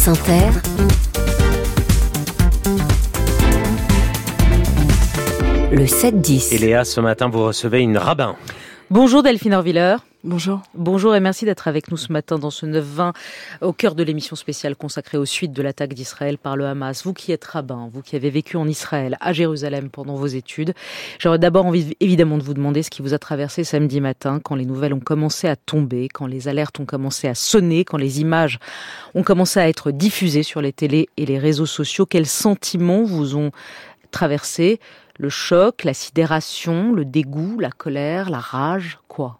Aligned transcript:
France 0.00 0.18
Inter, 0.18 0.48
le 5.72 5.84
7-10. 5.84 6.54
Et 6.54 6.58
Léa, 6.58 6.84
ce 6.84 7.00
matin, 7.00 7.28
vous 7.28 7.44
recevez 7.44 7.80
une 7.80 7.98
rabbin. 7.98 8.36
Bonjour 8.92 9.22
Delphine 9.22 9.54
Orviller. 9.54 9.98
Bonjour. 10.24 10.62
Bonjour 10.74 11.14
et 11.14 11.20
merci 11.20 11.44
d'être 11.44 11.68
avec 11.68 11.92
nous 11.92 11.96
ce 11.96 12.12
matin 12.12 12.40
dans 12.40 12.50
ce 12.50 12.66
9-20 12.66 13.12
au 13.60 13.72
cœur 13.72 13.94
de 13.94 14.02
l'émission 14.02 14.34
spéciale 14.34 14.74
consacrée 14.74 15.16
aux 15.16 15.24
suites 15.24 15.52
de 15.52 15.62
l'attaque 15.62 15.94
d'Israël 15.94 16.38
par 16.38 16.56
le 16.56 16.66
Hamas. 16.66 17.04
Vous 17.04 17.12
qui 17.12 17.30
êtes 17.30 17.44
rabbin, 17.44 17.88
vous 17.92 18.02
qui 18.02 18.16
avez 18.16 18.30
vécu 18.30 18.56
en 18.56 18.66
Israël, 18.66 19.16
à 19.20 19.32
Jérusalem 19.32 19.90
pendant 19.90 20.16
vos 20.16 20.26
études, 20.26 20.74
j'aurais 21.20 21.38
d'abord 21.38 21.66
envie 21.66 21.94
évidemment 22.00 22.36
de 22.36 22.42
vous 22.42 22.52
demander 22.52 22.82
ce 22.82 22.90
qui 22.90 23.00
vous 23.00 23.14
a 23.14 23.18
traversé 23.20 23.62
samedi 23.62 24.00
matin 24.00 24.40
quand 24.42 24.56
les 24.56 24.66
nouvelles 24.66 24.92
ont 24.92 24.98
commencé 24.98 25.46
à 25.46 25.54
tomber, 25.54 26.08
quand 26.08 26.26
les 26.26 26.48
alertes 26.48 26.80
ont 26.80 26.84
commencé 26.84 27.28
à 27.28 27.36
sonner, 27.36 27.84
quand 27.84 27.96
les 27.96 28.20
images 28.20 28.58
ont 29.14 29.22
commencé 29.22 29.60
à 29.60 29.68
être 29.68 29.92
diffusées 29.92 30.42
sur 30.42 30.60
les 30.60 30.72
télés 30.72 31.08
et 31.16 31.26
les 31.26 31.38
réseaux 31.38 31.64
sociaux. 31.64 32.06
Quels 32.06 32.26
sentiments 32.26 33.04
vous 33.04 33.36
ont 33.36 33.52
traversé 34.10 34.80
Le 35.20 35.28
choc, 35.28 35.84
la 35.84 35.92
sidération, 35.92 36.94
le 36.94 37.04
dégoût, 37.04 37.58
la 37.58 37.70
colère, 37.70 38.30
la 38.30 38.38
rage, 38.38 38.98
quoi? 39.06 39.38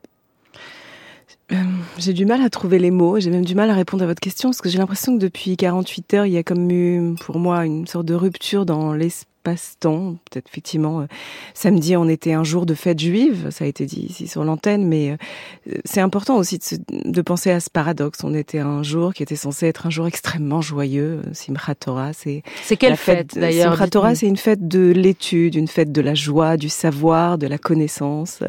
Euh, 1.53 1.57
j'ai 1.97 2.13
du 2.13 2.27
mal 2.27 2.43
à 2.43 2.51
trouver 2.51 2.79
les 2.79 2.91
mots, 2.91 3.19
j'ai 3.19 3.31
même 3.31 3.47
du 3.47 3.55
mal 3.55 3.71
à 3.71 3.75
répondre 3.75 4.05
à 4.05 4.07
votre 4.07 4.21
question 4.21 4.51
parce 4.51 4.61
que 4.61 4.69
j'ai 4.69 4.77
l'impression 4.77 5.17
que 5.17 5.23
depuis 5.23 5.57
48 5.57 6.15
heures, 6.15 6.27
il 6.27 6.33
y 6.33 6.37
a 6.37 6.43
comme 6.43 6.71
eu 6.71 7.15
pour 7.23 7.39
moi 7.39 7.65
une 7.65 7.87
sorte 7.87 8.05
de 8.05 8.13
rupture 8.13 8.67
dans 8.67 8.93
l'espace 8.93 9.30
passe-temps. 9.43 10.17
Peut-être 10.31 10.49
effectivement, 10.49 11.01
euh, 11.01 11.07
samedi, 11.55 11.97
on 11.97 12.09
était 12.09 12.33
un 12.33 12.45
jour 12.45 12.67
de 12.67 12.75
fête 12.75 12.99
juive, 12.99 13.49
ça 13.51 13.65
a 13.65 13.69
été 13.69 13.87
dit 13.87 14.07
ici 14.09 14.29
sur 14.29 14.45
l'antenne, 14.45 14.87
mais 14.87 15.11
euh, 15.11 15.75
c'est 15.85 16.01
important 16.01 16.37
aussi 16.37 16.59
de, 16.59 17.11
de, 17.11 17.23
penser 17.23 17.51
à 17.51 17.61
ce 17.61 17.71
paradoxe. 17.71 18.23
On 18.25 18.35
était 18.35 18.59
un 18.59 18.83
jour 18.83 19.15
qui 19.15 19.23
était 19.23 19.37
censé 19.37 19.67
être 19.67 19.87
un 19.87 19.91
jour 19.91 20.07
extrêmement 20.07 20.61
joyeux. 20.61 21.23
Simchat 21.33 21.75
Torah, 21.75 22.13
c'est 22.13 22.43
c'est 22.63 22.77
quelle 22.77 22.97
fête, 22.97 23.39
d'ailleurs 23.39 23.73
Simchat 23.73 23.89
Torah, 23.89 24.15
c'est 24.15 24.27
une 24.27 24.37
fête 24.37 24.69
de 24.69 24.91
l'étude, 24.91 25.55
une 25.55 25.69
fête 25.69 25.93
de 25.93 26.01
la 26.01 26.15
joie, 26.15 26.57
du 26.57 26.69
savoir, 26.69 27.39
de 27.39 27.47
la 27.47 27.59
connaissance, 27.59 28.41
euh, 28.43 28.49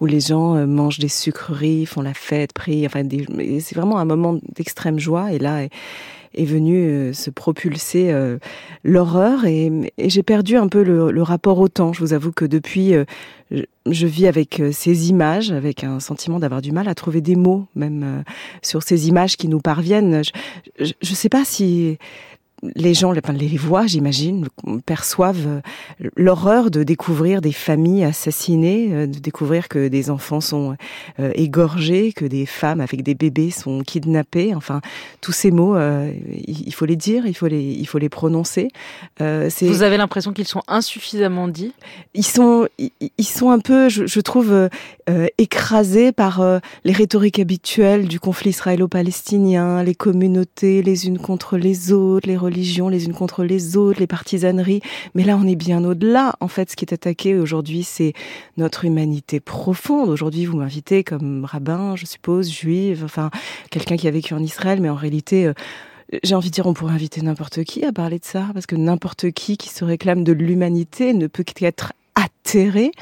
où 0.00 0.06
les 0.06 0.20
gens 0.20 0.66
mangent 0.66 0.98
des 0.98 1.08
sucreries, 1.08 1.86
font 1.86 2.02
la 2.02 2.14
fête, 2.14 2.52
prient. 2.52 2.86
Enfin, 2.86 3.02
c'est 3.60 3.74
vraiment 3.74 3.98
un 3.98 4.04
moment 4.04 4.38
d'extrême 4.54 4.98
joie. 4.98 5.32
Et 5.32 5.38
là 5.38 5.62
est 6.34 6.44
venu 6.44 6.86
euh, 6.86 7.12
se 7.12 7.30
propulser 7.30 8.10
euh, 8.10 8.38
l'horreur 8.82 9.44
et, 9.44 9.92
j'ai 9.98 10.22
perdu 10.22 10.56
un 10.56 10.68
peu 10.68 10.82
le, 10.82 11.22
rapport 11.22 11.58
au 11.58 11.68
temps. 11.68 11.92
Je 11.92 12.00
vous 12.00 12.12
avoue 12.12 12.32
que 12.32 12.44
depuis, 12.44 12.94
euh, 12.94 13.04
je, 13.86 14.06
vis 14.06 14.26
avec 14.26 14.62
ces 14.72 15.10
images, 15.10 15.50
avec 15.52 15.84
un 15.84 16.00
sentiment 16.00 16.38
d'avoir 16.38 16.60
du 16.60 16.72
mal 16.72 16.88
à 16.88 16.94
trouver 16.94 17.20
des 17.20 17.36
mots, 17.36 17.66
même 17.74 18.24
sur 18.62 18.82
ces 18.82 19.08
images 19.08 19.36
qui 19.36 19.48
nous 19.48 19.60
parviennent. 19.60 20.22
Je 20.78 20.92
ne 21.00 21.14
sais 21.14 21.28
pas 21.28 21.44
si 21.44 21.98
les 22.74 22.94
gens, 22.94 23.12
les 23.12 23.56
voix, 23.56 23.86
j'imagine, 23.86 24.48
perçoivent 24.86 25.46
euh, 25.46 25.60
l'horreur 26.16 26.70
de 26.70 26.82
découvrir 26.82 27.40
des 27.40 27.52
familles 27.52 28.04
assassinées, 28.04 28.88
euh, 28.92 29.06
de 29.06 29.18
découvrir 29.18 29.68
que 29.68 29.88
des 29.88 30.10
enfants 30.10 30.40
sont 30.40 30.76
euh, 31.20 31.30
égorgés, 31.34 32.12
que 32.12 32.24
des 32.24 32.46
femmes 32.46 32.80
avec 32.80 33.02
des 33.02 33.14
bébés 33.14 33.50
sont 33.50 33.80
kidnappés. 33.80 34.54
Enfin, 34.54 34.80
tous 35.20 35.32
ces 35.32 35.50
mots, 35.50 35.76
il 36.46 36.74
faut 36.74 36.84
les 36.84 36.96
dire, 36.96 37.26
il 37.26 37.34
faut 37.34 37.46
les, 37.46 37.62
il 37.62 37.86
faut 37.86 37.98
les 37.98 38.08
prononcer. 38.08 38.68
Vous 39.18 39.82
avez 39.82 39.96
l'impression 39.96 40.32
qu'ils 40.32 40.46
sont 40.46 40.62
insuffisamment 40.68 41.48
dits? 41.48 41.72
Ils 42.14 42.24
sont, 42.24 42.68
ils 42.78 43.24
sont 43.24 43.50
un 43.50 43.58
peu, 43.58 43.88
je, 43.88 44.20
trouve, 44.20 44.68
écrasés 45.38 46.12
par 46.12 46.60
les 46.84 46.92
rhétoriques 46.92 47.38
habituelles 47.38 48.08
du 48.08 48.20
conflit 48.20 48.50
israélo-palestinien, 48.50 49.82
les 49.82 49.94
communautés 49.94 50.82
les 50.82 51.06
unes 51.06 51.18
contre 51.18 51.56
les 51.56 51.92
autres, 51.92 52.28
les 52.28 52.36
religions 52.36 52.53
les 52.54 53.06
unes 53.06 53.14
contre 53.14 53.44
les 53.44 53.76
autres, 53.76 54.00
les 54.00 54.06
partisaneries. 54.06 54.80
Mais 55.14 55.24
là, 55.24 55.36
on 55.36 55.46
est 55.46 55.56
bien 55.56 55.84
au-delà. 55.84 56.34
En 56.40 56.48
fait, 56.48 56.70
ce 56.70 56.76
qui 56.76 56.84
est 56.84 56.94
attaqué 56.94 57.36
aujourd'hui, 57.36 57.82
c'est 57.82 58.12
notre 58.56 58.84
humanité 58.84 59.40
profonde. 59.40 60.08
Aujourd'hui, 60.08 60.46
vous 60.46 60.56
m'invitez 60.56 61.04
comme 61.04 61.44
rabbin, 61.44 61.96
je 61.96 62.06
suppose, 62.06 62.50
juive, 62.50 63.02
enfin, 63.04 63.30
quelqu'un 63.70 63.96
qui 63.96 64.08
a 64.08 64.10
vécu 64.10 64.34
en 64.34 64.42
Israël, 64.42 64.80
mais 64.80 64.88
en 64.88 64.94
réalité, 64.94 65.46
euh, 65.46 65.52
j'ai 66.22 66.34
envie 66.34 66.50
de 66.50 66.54
dire, 66.54 66.66
on 66.66 66.74
pourrait 66.74 66.94
inviter 66.94 67.22
n'importe 67.22 67.64
qui 67.64 67.84
à 67.84 67.92
parler 67.92 68.18
de 68.18 68.24
ça, 68.24 68.48
parce 68.52 68.66
que 68.66 68.76
n'importe 68.76 69.30
qui 69.30 69.56
qui 69.56 69.68
se 69.68 69.84
réclame 69.84 70.24
de 70.24 70.32
l'humanité 70.32 71.14
ne 71.14 71.26
peut 71.26 71.42
qu'être 71.42 71.92
atterré 72.44 72.92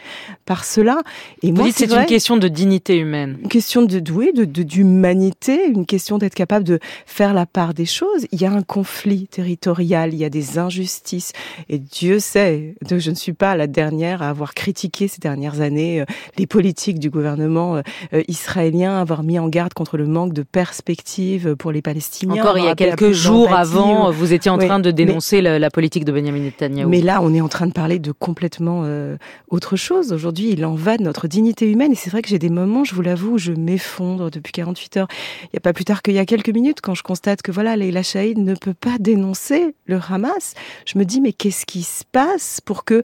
par 0.44 0.64
cela. 0.64 1.02
Et 1.42 1.52
Vous 1.52 1.62
dites 1.62 1.76
c'est 1.76 1.92
une 1.92 2.06
question 2.06 2.36
de 2.36 2.48
dignité 2.48 2.98
humaine. 2.98 3.38
Une 3.42 3.48
question 3.48 3.82
de 3.82 4.02
oui, 4.12 4.32
de 4.34 4.44
d'humanité, 4.44 5.66
une 5.68 5.86
question 5.86 6.18
d'être 6.18 6.34
capable 6.34 6.64
de 6.64 6.78
faire 7.06 7.34
la 7.34 7.46
part 7.46 7.74
des 7.74 7.86
choses. 7.86 8.26
Il 8.32 8.40
y 8.40 8.44
a 8.44 8.52
un 8.52 8.62
conflit 8.62 9.26
territorial, 9.28 10.12
il 10.12 10.18
y 10.18 10.24
a 10.24 10.30
des 10.30 10.58
injustices, 10.58 11.32
et 11.68 11.78
Dieu 11.78 12.18
sait, 12.18 12.74
je 12.88 13.10
ne 13.10 13.14
suis 13.14 13.32
pas 13.32 13.56
la 13.56 13.66
dernière 13.66 14.22
à 14.22 14.28
avoir 14.28 14.54
critiqué 14.54 15.08
ces 15.08 15.18
dernières 15.18 15.60
années 15.60 16.00
euh, 16.00 16.04
les 16.38 16.46
politiques 16.46 16.98
du 16.98 17.10
gouvernement 17.10 17.76
euh, 17.76 17.82
euh, 18.14 18.22
israélien, 18.28 19.00
avoir 19.00 19.22
mis 19.22 19.38
en 19.38 19.48
garde 19.48 19.74
contre 19.74 19.96
le 19.96 20.06
manque 20.06 20.32
de 20.32 20.42
perspectives 20.42 21.56
pour 21.56 21.72
les 21.72 21.82
Palestiniens. 21.82 22.42
Encore 22.42 22.58
il 22.58 22.64
y 22.64 22.68
a 22.68 22.74
quelques 22.74 23.12
jours 23.12 23.52
avant, 23.54 24.10
vous 24.10 24.32
étiez 24.32 24.50
en 24.50 24.58
train 24.58 24.80
de 24.80 24.90
dénoncer 24.90 25.40
la, 25.40 25.70
politique 25.70 26.04
de 26.04 26.12
Benjamin 26.12 26.40
Netanyahu. 26.40 26.86
Mais 26.86 27.00
là, 27.00 27.20
on 27.22 27.32
est 27.32 27.40
en 27.40 27.48
train 27.48 27.66
de 27.66 27.72
parler 27.72 27.98
de 27.98 28.12
complètement 28.12 28.82
euh, 28.84 29.16
autre 29.48 29.76
chose. 29.76 30.12
Aujourd'hui, 30.12 30.50
il 30.50 30.64
en 30.64 30.74
va 30.74 30.96
de 30.96 31.02
notre 31.02 31.28
dignité 31.28 31.70
humaine. 31.70 31.92
Et 31.92 31.94
c'est 31.94 32.10
vrai 32.10 32.22
que 32.22 32.28
j'ai 32.28 32.38
des 32.38 32.50
moments, 32.50 32.84
je 32.84 32.94
vous 32.94 33.02
l'avoue, 33.02 33.38
je 33.38 33.52
m'effondre 33.52 34.30
depuis 34.30 34.52
48 34.52 34.96
heures. 34.96 35.08
Il 35.44 35.50
n'y 35.54 35.58
a 35.58 35.60
pas 35.60 35.72
plus 35.72 35.84
tard 35.84 36.02
qu'il 36.02 36.14
y 36.14 36.18
a 36.18 36.26
quelques 36.26 36.50
minutes, 36.50 36.80
quand 36.80 36.94
je 36.94 37.02
constate 37.02 37.42
que 37.42 37.52
voilà, 37.52 37.76
Leila 37.76 38.02
Shahid 38.02 38.38
ne 38.38 38.54
peut 38.54 38.74
pas 38.74 38.98
dénoncer 38.98 39.74
le 39.86 40.00
Hamas. 40.08 40.54
Je 40.86 40.98
me 40.98 41.04
dis, 41.04 41.20
mais 41.20 41.32
qu'est-ce 41.32 41.66
qui 41.66 41.82
se 41.82 42.04
passe 42.10 42.60
pour 42.60 42.84
que 42.84 43.02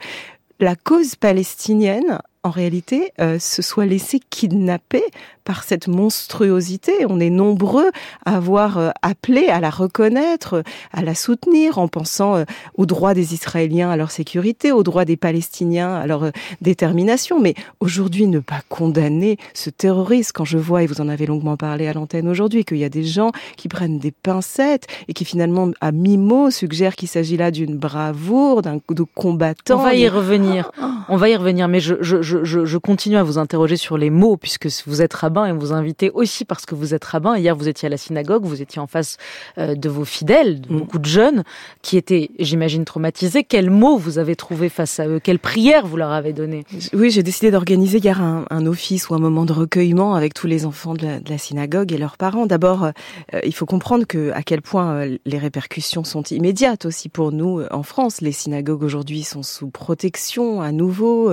la 0.61 0.75
cause 0.75 1.15
palestinienne 1.15 2.21
en 2.45 2.51
réalité, 2.51 3.13
euh, 3.21 3.39
se 3.39 3.63
soit 3.63 3.87
laissé 3.87 4.21
kidnapper 4.21 5.03
par 5.49 5.65
cette 5.65 5.89
monstruosité. 5.89 6.93
On 7.09 7.21
est 7.21 7.31
nombreux 7.31 7.91
à 8.27 8.37
avoir 8.37 8.77
euh, 8.77 8.91
appelé 9.01 9.47
à 9.47 9.61
la 9.61 9.71
reconnaître, 9.71 10.63
à 10.93 11.01
la 11.01 11.15
soutenir 11.15 11.79
en 11.79 11.89
pensant 11.89 12.37
euh, 12.37 12.45
aux 12.77 12.85
droits 12.85 13.15
des 13.15 13.33
Israéliens 13.33 13.91
à 13.91 13.97
leur 13.97 14.11
sécurité, 14.11 14.73
aux 14.73 14.83
droits 14.83 15.07
des 15.07 15.17
Palestiniens 15.17 15.95
à 15.95 16.07
leur 16.07 16.33
détermination. 16.61 17.41
Mais 17.41 17.55
aujourd'hui, 17.81 18.27
ne 18.27 18.41
pas 18.41 18.61
condamner 18.69 19.39
ce 19.55 19.71
terrorisme, 19.71 20.33
quand 20.35 20.45
je 20.45 20.59
vois, 20.59 20.83
et 20.83 20.87
vous 20.87 21.01
en 21.01 21.09
avez 21.09 21.25
longuement 21.25 21.57
parlé 21.57 21.89
à 21.89 21.95
l'antenne 21.95 22.29
aujourd'hui, 22.29 22.67
qu'il 22.67 22.77
y 22.77 22.85
a 22.85 22.91
des 22.91 23.05
gens 23.05 23.33
qui 23.57 23.69
prennent 23.69 23.99
des 23.99 24.11
pincettes 24.13 24.87
et 25.09 25.15
qui 25.15 25.25
finalement, 25.25 25.71
à 25.81 25.93
mi-mot, 25.93 26.51
suggèrent 26.51 26.95
qu'il 26.95 27.09
s'agit 27.09 27.39
là 27.39 27.51
d'une 27.51 27.79
bravoure, 27.79 28.61
d'un 28.61 28.81
de 28.91 29.05
combattant. 29.15 29.81
On 29.81 29.83
va 29.83 29.95
y 29.95 30.09
revenir. 30.11 30.73
On 31.09 31.17
va 31.17 31.31
y 31.31 31.37
revenir, 31.37 31.69
mais 31.69 31.81
je, 31.81 31.95
je 32.03 32.19
je, 32.45 32.77
continue 32.77 33.17
à 33.17 33.23
vous 33.23 33.39
interroger 33.39 33.77
sur 33.77 33.97
les 33.97 34.11
mots, 34.11 34.37
puisque 34.37 34.69
vous 34.87 35.01
êtes 35.01 35.15
rabbin 35.15 35.38
et 35.45 35.53
vous 35.53 35.73
invitez 35.73 36.11
aussi 36.11 36.45
parce 36.45 36.67
que 36.67 36.75
vous 36.75 36.95
êtes 36.95 37.05
rabbin. 37.05 37.37
Hier, 37.37 37.55
vous 37.55 37.69
étiez 37.69 37.87
à 37.87 37.89
la 37.91 37.97
synagogue, 37.97 38.45
vous 38.45 38.63
étiez 38.63 38.81
en 38.81 38.87
face 38.87 39.17
euh, 39.59 39.75
de 39.75 39.89
vos 39.89 40.05
fidèles, 40.05 40.61
de 40.61 40.73
mm. 40.73 40.79
beaucoup 40.79 40.99
de 40.99 41.07
jeunes 41.07 41.45
qui 41.83 41.97
étaient, 41.97 42.31
j'imagine, 42.39 42.85
traumatisés. 42.85 43.45
Quels 43.45 43.71
mots 43.71 43.99
vous 43.99 44.19
avez 44.19 44.37
trouvé 44.37 44.69
face 44.69 44.99
à 45.01 45.07
eux? 45.07 45.21
Quelles 45.21 45.39
prières 45.39 45.87
vous 45.87 45.97
leur 45.97 46.11
avez 46.11 46.33
données 46.33 46.65
Oui, 46.93 47.11
j'ai 47.11 47.23
décidé 47.23 47.51
d'organiser 47.51 47.99
hier 47.99 48.21
un, 48.21 48.45
un, 48.51 48.67
office 48.67 49.09
ou 49.09 49.15
un 49.15 49.19
moment 49.19 49.45
de 49.45 49.53
recueillement 49.53 50.15
avec 50.15 50.35
tous 50.35 50.47
les 50.47 50.67
enfants 50.67 50.95
de 50.95 51.07
la, 51.29 51.39
synagogue 51.39 51.93
et 51.93 51.99
leurs 51.99 52.17
parents. 52.17 52.47
D'abord, 52.47 52.85
euh, 52.85 53.41
il 53.45 53.55
faut 53.55 53.67
comprendre 53.67 54.07
que 54.07 54.33
à 54.33 54.43
quel 54.43 54.63
point 54.63 54.95
euh, 54.95 55.19
les 55.25 55.39
répercussions 55.39 56.05
sont 56.05 56.23
immédiates 56.25 56.85
aussi 56.87 57.09
pour 57.09 57.33
nous 57.33 57.63
en 57.71 57.83
France. 57.83 58.21
Les 58.21 58.33
synagogues 58.33 58.83
aujourd'hui 58.83 59.23
sont 59.23 59.43
sous 59.43 59.71
protection 59.71 60.61
à 60.61 60.73
nouveau 60.73 61.33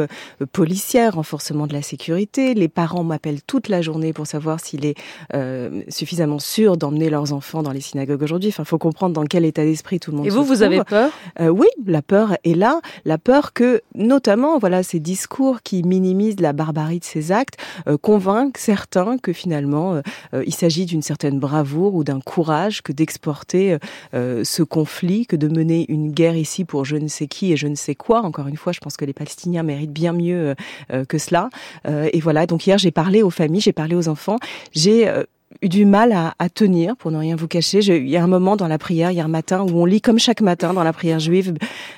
policière 0.51 1.15
renforcement 1.15 1.67
de 1.67 1.73
la 1.73 1.81
sécurité. 1.81 2.53
Les 2.53 2.67
parents 2.67 3.03
m'appellent 3.03 3.41
toute 3.41 3.69
la 3.69 3.81
journée 3.81 3.94
pour 4.13 4.27
savoir 4.27 4.59
s'il 4.59 4.85
est 4.85 4.95
euh, 5.33 5.81
suffisamment 5.89 6.39
sûr 6.39 6.77
d'emmener 6.77 7.09
leurs 7.09 7.33
enfants 7.33 7.63
dans 7.63 7.71
les 7.71 7.81
synagogues 7.81 8.21
aujourd'hui. 8.21 8.49
Enfin, 8.49 8.63
il 8.63 8.67
faut 8.67 8.77
comprendre 8.77 9.13
dans 9.13 9.25
quel 9.25 9.45
état 9.45 9.63
d'esprit 9.63 9.99
tout 9.99 10.11
le 10.11 10.17
monde. 10.17 10.25
Et 10.25 10.29
vous, 10.29 10.43
vous 10.43 10.63
avez 10.63 10.83
peur? 10.83 11.11
Euh, 11.39 11.49
Oui, 11.49 11.67
la 11.85 12.01
peur 12.01 12.37
est 12.43 12.55
là. 12.55 12.81
La 13.05 13.17
peur 13.17 13.53
que, 13.53 13.81
notamment, 13.93 14.57
voilà, 14.59 14.83
ces 14.83 14.99
discours 14.99 15.61
qui 15.61 15.83
minimisent 15.83 16.39
la 16.39 16.53
barbarie 16.53 16.99
de 16.99 17.05
ces 17.05 17.31
actes 17.31 17.57
euh, 17.87 17.97
convainquent 17.97 18.57
certains 18.57 19.17
que 19.17 19.33
finalement, 19.33 20.01
il 20.33 20.53
s'agit 20.53 20.85
d'une 20.85 21.01
certaine 21.01 21.39
bravoure 21.39 21.95
ou 21.95 22.03
d'un 22.03 22.19
courage 22.19 22.81
que 22.81 22.91
d'exporter 22.91 23.77
ce 24.13 24.63
conflit, 24.63 25.25
que 25.25 25.35
de 25.35 25.47
mener 25.47 25.85
une 25.89 26.11
guerre 26.11 26.35
ici 26.35 26.65
pour 26.65 26.85
je 26.85 26.95
ne 26.95 27.07
sais 27.07 27.27
qui 27.27 27.51
et 27.51 27.57
je 27.57 27.67
ne 27.67 27.75
sais 27.75 27.95
quoi. 27.95 28.21
Encore 28.21 28.47
une 28.47 28.57
fois, 28.57 28.73
je 28.73 28.79
pense 28.79 28.97
que 28.97 29.05
les 29.05 29.13
Palestiniens 29.13 29.63
méritent 29.63 29.93
bien 29.93 30.13
mieux 30.13 30.55
euh, 30.91 31.05
que 31.05 31.17
cela. 31.17 31.49
Euh, 31.87 32.09
et 32.13 32.19
voilà, 32.19 32.45
donc 32.45 32.65
hier 32.65 32.77
j'ai 32.77 32.91
parlé 32.91 33.21
aux 33.21 33.29
familles, 33.29 33.61
j'ai 33.61 33.73
parlé 33.73 33.84
aux 33.93 34.07
enfants, 34.07 34.37
j'ai 34.73 35.07
euh, 35.07 35.23
eu 35.61 35.69
du 35.69 35.85
mal 35.85 36.11
à, 36.11 36.49
tenir, 36.49 36.95
pour 36.97 37.11
ne 37.11 37.17
rien 37.17 37.35
vous 37.35 37.47
cacher. 37.47 37.79
Il 37.79 38.09
y 38.09 38.17
a 38.17 38.23
un 38.23 38.27
moment 38.27 38.55
dans 38.55 38.67
la 38.67 38.77
prière, 38.77 39.11
hier 39.11 39.27
matin, 39.27 39.61
où 39.61 39.81
on 39.81 39.85
lit 39.85 40.01
comme 40.01 40.19
chaque 40.19 40.41
matin 40.41 40.73
dans 40.73 40.83
la 40.83 40.93
prière 40.93 41.19
juive, 41.19 41.53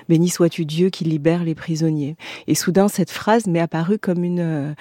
Béni 0.10 0.30
sois-tu 0.30 0.66
Dieu 0.66 0.90
qui 0.90 1.04
libère 1.04 1.44
les 1.44 1.56
prisonniers. 1.56 2.16
Et 2.48 2.56
soudain, 2.56 2.88
cette 2.88 3.12
phrase 3.12 3.48
m'est 3.48 3.60
apparue 3.60 4.00
comme 4.00 4.24
une, 4.24 4.40
euh, 4.40 4.74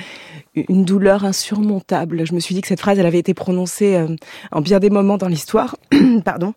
une 0.54 0.84
douleur 0.84 1.24
insurmontable. 1.24 2.26
Je 2.26 2.34
me 2.34 2.40
suis 2.40 2.54
dit 2.54 2.60
que 2.60 2.68
cette 2.68 2.80
phrase, 2.80 2.98
elle 2.98 3.06
avait 3.06 3.18
été 3.18 3.34
prononcée 3.34 3.94
euh, 3.94 4.14
en 4.52 4.60
bien 4.60 4.78
des 4.78 4.90
moments 4.90 5.16
dans 5.16 5.28
l'histoire, 5.28 5.76
pardon, 6.24 6.54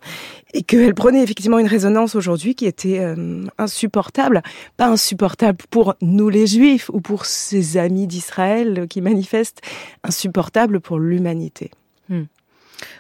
et 0.53 0.63
qu'elle 0.63 0.95
prenait 0.95 1.23
effectivement 1.23 1.59
une 1.59 1.67
résonance 1.67 2.15
aujourd'hui 2.15 2.55
qui 2.55 2.65
était 2.65 2.99
euh, 2.99 3.45
insupportable. 3.57 4.41
Pas 4.77 4.87
insupportable 4.87 5.59
pour 5.69 5.95
nous 6.01 6.29
les 6.29 6.47
Juifs 6.47 6.89
ou 6.89 7.01
pour 7.01 7.25
ses 7.25 7.77
amis 7.77 8.07
d'Israël 8.07 8.87
qui 8.89 9.01
manifestent, 9.01 9.61
insupportable 10.03 10.79
pour 10.79 10.99
l'humanité. 10.99 11.71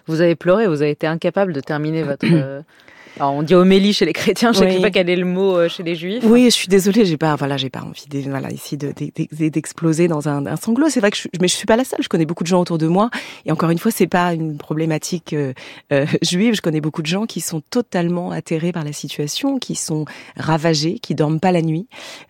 Vous 0.07 0.21
avez 0.21 0.35
pleuré, 0.35 0.67
vous 0.67 0.81
avez 0.81 0.91
été 0.91 1.07
incapable 1.07 1.53
de 1.53 1.61
terminer 1.61 2.03
votre, 2.03 2.25
euh, 2.31 2.61
alors 3.19 3.33
on 3.33 3.43
dit 3.43 3.53
homélie 3.53 3.93
chez 3.93 4.05
les 4.05 4.13
chrétiens, 4.13 4.53
je 4.53 4.63
ne 4.63 4.69
sais 4.69 4.81
pas 4.81 4.91
quel 4.91 5.09
est 5.09 5.15
le 5.15 5.25
mot 5.25 5.57
euh, 5.57 5.67
chez 5.67 5.83
les 5.83 5.95
juifs. 5.95 6.23
Oui, 6.23 6.45
je 6.45 6.55
suis 6.55 6.67
désolée, 6.67 7.05
j'ai 7.05 7.17
pas, 7.17 7.35
voilà, 7.35 7.57
j'ai 7.57 7.69
pas 7.69 7.81
envie 7.81 8.05
de, 8.09 8.29
voilà, 8.29 8.49
ici 8.49 8.77
d'exploser 8.77 10.07
de, 10.07 10.13
dans 10.13 10.29
un, 10.29 10.45
un, 10.45 10.55
sanglot. 10.55 10.89
C'est 10.89 11.01
vrai 11.01 11.11
que 11.11 11.17
je, 11.17 11.27
mais 11.41 11.47
je 11.47 11.55
suis 11.55 11.65
pas 11.65 11.75
la 11.75 11.83
seule. 11.83 12.01
Je 12.01 12.07
connais 12.07 12.25
beaucoup 12.25 12.43
de 12.43 12.47
gens 12.47 12.61
autour 12.61 12.77
de 12.77 12.87
moi. 12.87 13.09
Et 13.45 13.51
encore 13.51 13.69
une 13.71 13.77
fois, 13.77 13.91
c'est 13.91 14.07
pas 14.07 14.33
une 14.33 14.57
problématique 14.57 15.33
euh, 15.33 15.53
euh, 15.91 16.05
juive. 16.21 16.55
Je 16.55 16.61
connais 16.61 16.79
beaucoup 16.79 17.01
de 17.01 17.07
gens 17.07 17.25
qui 17.25 17.41
sont 17.41 17.61
totalement 17.69 18.31
atterrés 18.31 18.71
par 18.71 18.85
la 18.85 18.93
situation, 18.93 19.59
qui 19.59 19.75
sont 19.75 20.05
ravagés, 20.37 20.99
qui 20.99 21.13
dorment 21.13 21.39
pas 21.39 21.51
la 21.51 21.61
nuit. 21.61 21.87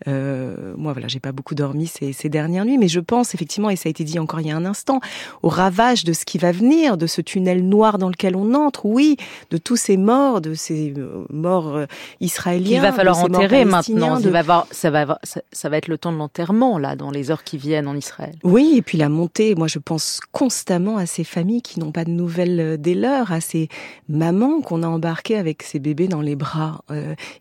Euh, 0.07 0.73
moi, 0.75 0.93
voilà, 0.93 1.07
j'ai 1.07 1.19
pas 1.19 1.31
beaucoup 1.31 1.55
dormi 1.55 1.85
ces, 1.87 2.13
ces 2.13 2.29
dernières 2.29 2.65
nuits, 2.65 2.77
mais 2.77 2.87
je 2.87 2.99
pense 2.99 3.35
effectivement, 3.35 3.69
et 3.69 3.75
ça 3.75 3.87
a 3.87 3.91
été 3.91 4.03
dit 4.03 4.17
encore 4.17 4.41
il 4.41 4.47
y 4.47 4.51
a 4.51 4.55
un 4.55 4.65
instant, 4.65 5.01
au 5.43 5.49
ravage 5.49 6.03
de 6.03 6.13
ce 6.13 6.25
qui 6.25 6.37
va 6.37 6.51
venir, 6.51 6.97
de 6.97 7.05
ce 7.05 7.21
tunnel 7.21 7.67
noir 7.67 7.97
dans 7.99 8.09
lequel 8.09 8.35
on 8.35 8.55
entre. 8.55 8.85
Oui, 8.85 9.17
de 9.51 9.57
tous 9.57 9.75
ces 9.75 9.97
morts, 9.97 10.41
de 10.41 10.53
ces 10.53 10.78
euh, 10.97 11.25
morts 11.29 11.75
euh, 11.75 11.85
israéliens. 12.19 12.77
Il 12.77 12.81
va 12.81 12.91
falloir 12.91 13.19
enterrer 13.19 13.65
maintenant. 13.65 14.19
ça, 14.71 14.89
va, 14.89 15.19
ça, 15.23 15.69
va 15.69 15.77
être 15.77 15.87
le 15.87 15.97
temps 15.97 16.11
de 16.11 16.17
l'enterrement, 16.17 16.77
là, 16.77 16.95
dans 16.95 17.11
les 17.11 17.31
heures 17.31 17.43
qui 17.43 17.57
viennent 17.57 17.87
en 17.87 17.95
Israël. 17.95 18.35
Oui, 18.43 18.73
et 18.77 18.81
puis 18.81 18.97
la 18.97 19.09
montée. 19.09 19.55
Moi, 19.55 19.67
je 19.67 19.79
pense 19.79 20.19
constamment 20.31 20.97
à 20.97 21.05
ces 21.05 21.23
familles 21.23 21.61
qui 21.61 21.79
n'ont 21.79 21.91
pas 21.91 22.05
de 22.05 22.11
nouvelles 22.11 22.59
euh, 22.59 22.77
des 22.77 22.95
leurs, 22.95 23.31
à 23.31 23.41
ces 23.41 23.67
mamans 24.07 24.61
qu'on 24.61 24.83
a 24.83 24.87
embarquées 24.87 25.37
avec 25.37 25.63
ces 25.63 25.79
bébés 25.79 26.07
dans 26.07 26.21
les 26.21 26.35
bras 26.35 26.83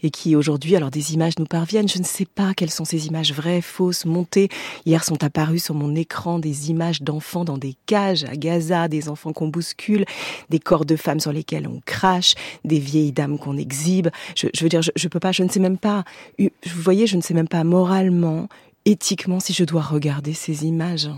et 0.03 0.11
qui 0.11 0.37
aujourd'hui, 0.37 0.77
alors 0.77 0.91
des 0.91 1.15
images 1.15 1.39
nous 1.39 1.47
parviennent. 1.47 1.89
Je 1.89 1.99
ne 1.99 2.05
sais 2.05 2.27
pas 2.27 2.53
quelles 2.55 2.71
sont 2.71 2.85
ces 2.85 3.07
images 3.07 3.33
vraies, 3.33 3.61
fausses, 3.61 4.05
montées. 4.05 4.49
Hier 4.85 5.05
sont 5.05 5.23
apparues 5.25 5.59
sur 5.59 5.75
mon 5.75 5.95
écran 5.95 6.39
des 6.39 6.71
images 6.71 7.03
d'enfants 7.03 7.45
dans 7.45 7.59
des 7.59 7.75
cages 7.87 8.25
à 8.25 8.37
Gaza, 8.37 8.89
des 8.89 9.09
enfants 9.09 9.33
qu'on 9.33 9.49
bouscule, 9.49 10.05
des 10.51 10.59
corps 10.59 10.85
de 10.85 10.97
femmes 10.97 11.21
sur 11.21 11.33
lesquels 11.33 11.69
on 11.69 11.81
crache, 11.85 12.35
des 12.65 12.79
vieilles 12.79 13.13
dames 13.19 13.39
qu'on 13.39 13.57
exhibe. 13.57 14.09
Je, 14.35 14.49
veux 14.61 14.69
dire, 14.69 14.81
je, 14.83 15.09
peux 15.09 15.21
pas, 15.21 15.33
je 15.33 15.43
ne 15.43 15.49
sais 15.49 15.61
même 15.61 15.79
pas. 15.79 16.05
Vous 16.39 16.49
voyez, 16.83 17.07
je 17.07 17.17
ne 17.17 17.23
sais 17.23 17.35
même 17.35 17.49
pas 17.49 17.65
moralement, 17.65 18.49
éthiquement, 18.85 19.41
si 19.41 19.53
je 19.53 19.65
dois 19.65 19.83
regarder 19.83 20.33
ces 20.33 20.65
images. 20.65 21.11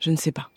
Je 0.00 0.10
ne 0.10 0.16
sais 0.16 0.32
pas. 0.32 0.50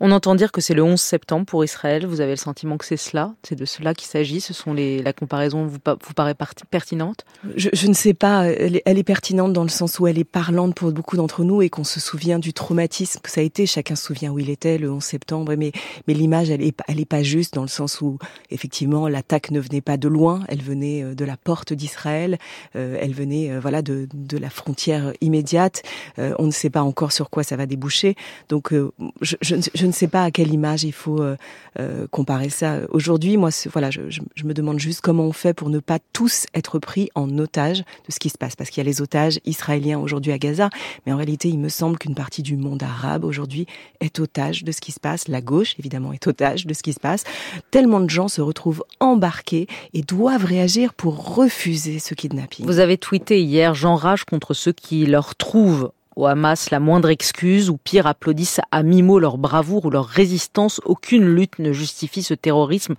On 0.00 0.10
entend 0.10 0.34
dire 0.34 0.52
que 0.52 0.60
c'est 0.60 0.74
le 0.74 0.82
11 0.82 1.00
septembre 1.00 1.46
pour 1.46 1.64
Israël. 1.64 2.06
Vous 2.06 2.20
avez 2.20 2.32
le 2.32 2.36
sentiment 2.36 2.76
que 2.76 2.84
c'est 2.84 2.96
cela? 2.96 3.34
C'est 3.42 3.54
de 3.54 3.64
cela 3.64 3.94
qu'il 3.94 4.08
s'agit? 4.08 4.40
Ce 4.40 4.52
sont 4.52 4.72
les, 4.72 5.02
la 5.02 5.12
comparaison 5.12 5.66
vous, 5.66 5.78
vous 5.78 6.14
paraît 6.14 6.34
pertinente? 6.70 7.24
Je, 7.56 7.68
je, 7.72 7.86
ne 7.86 7.94
sais 7.94 8.14
pas. 8.14 8.46
Elle 8.46 8.76
est, 8.76 8.82
elle 8.86 8.98
est, 8.98 9.04
pertinente 9.04 9.52
dans 9.52 9.62
le 9.62 9.68
sens 9.68 9.98
où 9.98 10.06
elle 10.06 10.18
est 10.18 10.24
parlante 10.24 10.74
pour 10.74 10.90
beaucoup 10.92 11.16
d'entre 11.16 11.44
nous 11.44 11.62
et 11.62 11.68
qu'on 11.68 11.84
se 11.84 12.00
souvient 12.00 12.38
du 12.38 12.52
traumatisme 12.52 13.20
que 13.20 13.30
ça 13.30 13.40
a 13.40 13.44
été. 13.44 13.66
Chacun 13.66 13.96
se 13.96 14.04
souvient 14.04 14.32
où 14.32 14.38
il 14.38 14.50
était 14.50 14.78
le 14.78 14.90
11 14.90 15.02
septembre. 15.02 15.54
Mais, 15.56 15.72
mais 16.08 16.14
l'image, 16.14 16.50
elle 16.50 16.62
est, 16.62 16.76
elle 16.88 17.00
est 17.00 17.04
pas 17.04 17.22
juste 17.22 17.54
dans 17.54 17.62
le 17.62 17.68
sens 17.68 18.00
où, 18.00 18.18
effectivement, 18.50 19.08
l'attaque 19.08 19.50
ne 19.50 19.60
venait 19.60 19.80
pas 19.80 19.96
de 19.96 20.08
loin. 20.08 20.42
Elle 20.48 20.62
venait 20.62 21.02
euh, 21.02 21.14
de 21.14 21.24
la 21.24 21.36
porte 21.36 21.72
d'Israël. 21.72 22.38
Euh, 22.76 22.98
elle 23.00 23.14
venait, 23.14 23.50
euh, 23.50 23.60
voilà, 23.60 23.82
de, 23.82 24.08
de 24.12 24.38
la 24.38 24.50
frontière 24.50 25.12
immédiate. 25.20 25.82
on 26.18 26.46
ne 26.46 26.50
sait 26.50 26.70
pas 26.70 26.82
encore 26.82 27.12
sur 27.12 27.30
quoi 27.30 27.42
ça 27.42 27.56
va 27.56 27.66
déboucher. 27.66 28.16
Donc, 28.48 28.72
je, 29.20 29.36
je, 29.44 29.56
je 29.56 29.84
je 29.84 29.86
ne 29.86 29.92
sais 29.92 30.08
pas 30.08 30.24
à 30.24 30.30
quelle 30.30 30.50
image 30.50 30.82
il 30.84 30.92
faut 30.92 31.20
euh, 31.20 31.36
euh, 31.78 32.06
comparer 32.10 32.48
ça. 32.48 32.78
Aujourd'hui, 32.88 33.36
moi, 33.36 33.50
voilà, 33.70 33.90
je, 33.90 34.00
je, 34.08 34.44
me 34.44 34.54
demande 34.54 34.78
juste 34.78 35.02
comment 35.02 35.24
on 35.24 35.32
fait 35.32 35.52
pour 35.52 35.68
ne 35.68 35.78
pas 35.78 35.98
tous 36.14 36.46
être 36.54 36.78
pris 36.78 37.10
en 37.14 37.38
otage 37.38 37.80
de 37.80 38.12
ce 38.12 38.18
qui 38.18 38.30
se 38.30 38.38
passe, 38.38 38.56
parce 38.56 38.70
qu'il 38.70 38.82
y 38.82 38.86
a 38.86 38.88
les 38.88 39.02
otages 39.02 39.40
israéliens 39.44 39.98
aujourd'hui 39.98 40.32
à 40.32 40.38
Gaza, 40.38 40.70
mais 41.04 41.12
en 41.12 41.16
réalité, 41.16 41.50
il 41.50 41.58
me 41.58 41.68
semble 41.68 41.98
qu'une 41.98 42.14
partie 42.14 42.42
du 42.42 42.56
monde 42.56 42.82
arabe 42.82 43.24
aujourd'hui 43.24 43.66
est 44.00 44.18
otage 44.20 44.64
de 44.64 44.72
ce 44.72 44.80
qui 44.80 44.92
se 44.92 45.00
passe. 45.00 45.28
La 45.28 45.42
gauche, 45.42 45.74
évidemment, 45.78 46.14
est 46.14 46.26
otage 46.26 46.66
de 46.66 46.72
ce 46.72 46.82
qui 46.82 46.94
se 46.94 47.00
passe. 47.00 47.24
Tellement 47.70 48.00
de 48.00 48.08
gens 48.08 48.28
se 48.28 48.40
retrouvent 48.40 48.84
embarqués 49.00 49.66
et 49.92 50.00
doivent 50.00 50.46
réagir 50.46 50.94
pour 50.94 51.34
refuser 51.36 51.98
ce 51.98 52.14
kidnapping. 52.14 52.64
Vous 52.64 52.78
avez 52.78 52.96
tweeté 52.96 53.42
hier, 53.42 53.74
j'enrage 53.74 54.24
contre 54.24 54.54
ceux 54.54 54.72
qui 54.72 55.04
leur 55.04 55.34
trouvent 55.34 55.92
au 56.16 56.26
Hamas 56.26 56.70
la 56.70 56.80
moindre 56.80 57.10
excuse 57.10 57.70
ou 57.70 57.76
pire 57.76 58.06
applaudissent 58.06 58.60
à 58.70 58.82
mi-mot 58.82 59.18
leur 59.18 59.38
bravoure 59.38 59.86
ou 59.86 59.90
leur 59.90 60.06
résistance. 60.06 60.80
Aucune 60.84 61.26
lutte 61.26 61.58
ne 61.58 61.72
justifie 61.72 62.22
ce 62.22 62.34
terrorisme. 62.34 62.94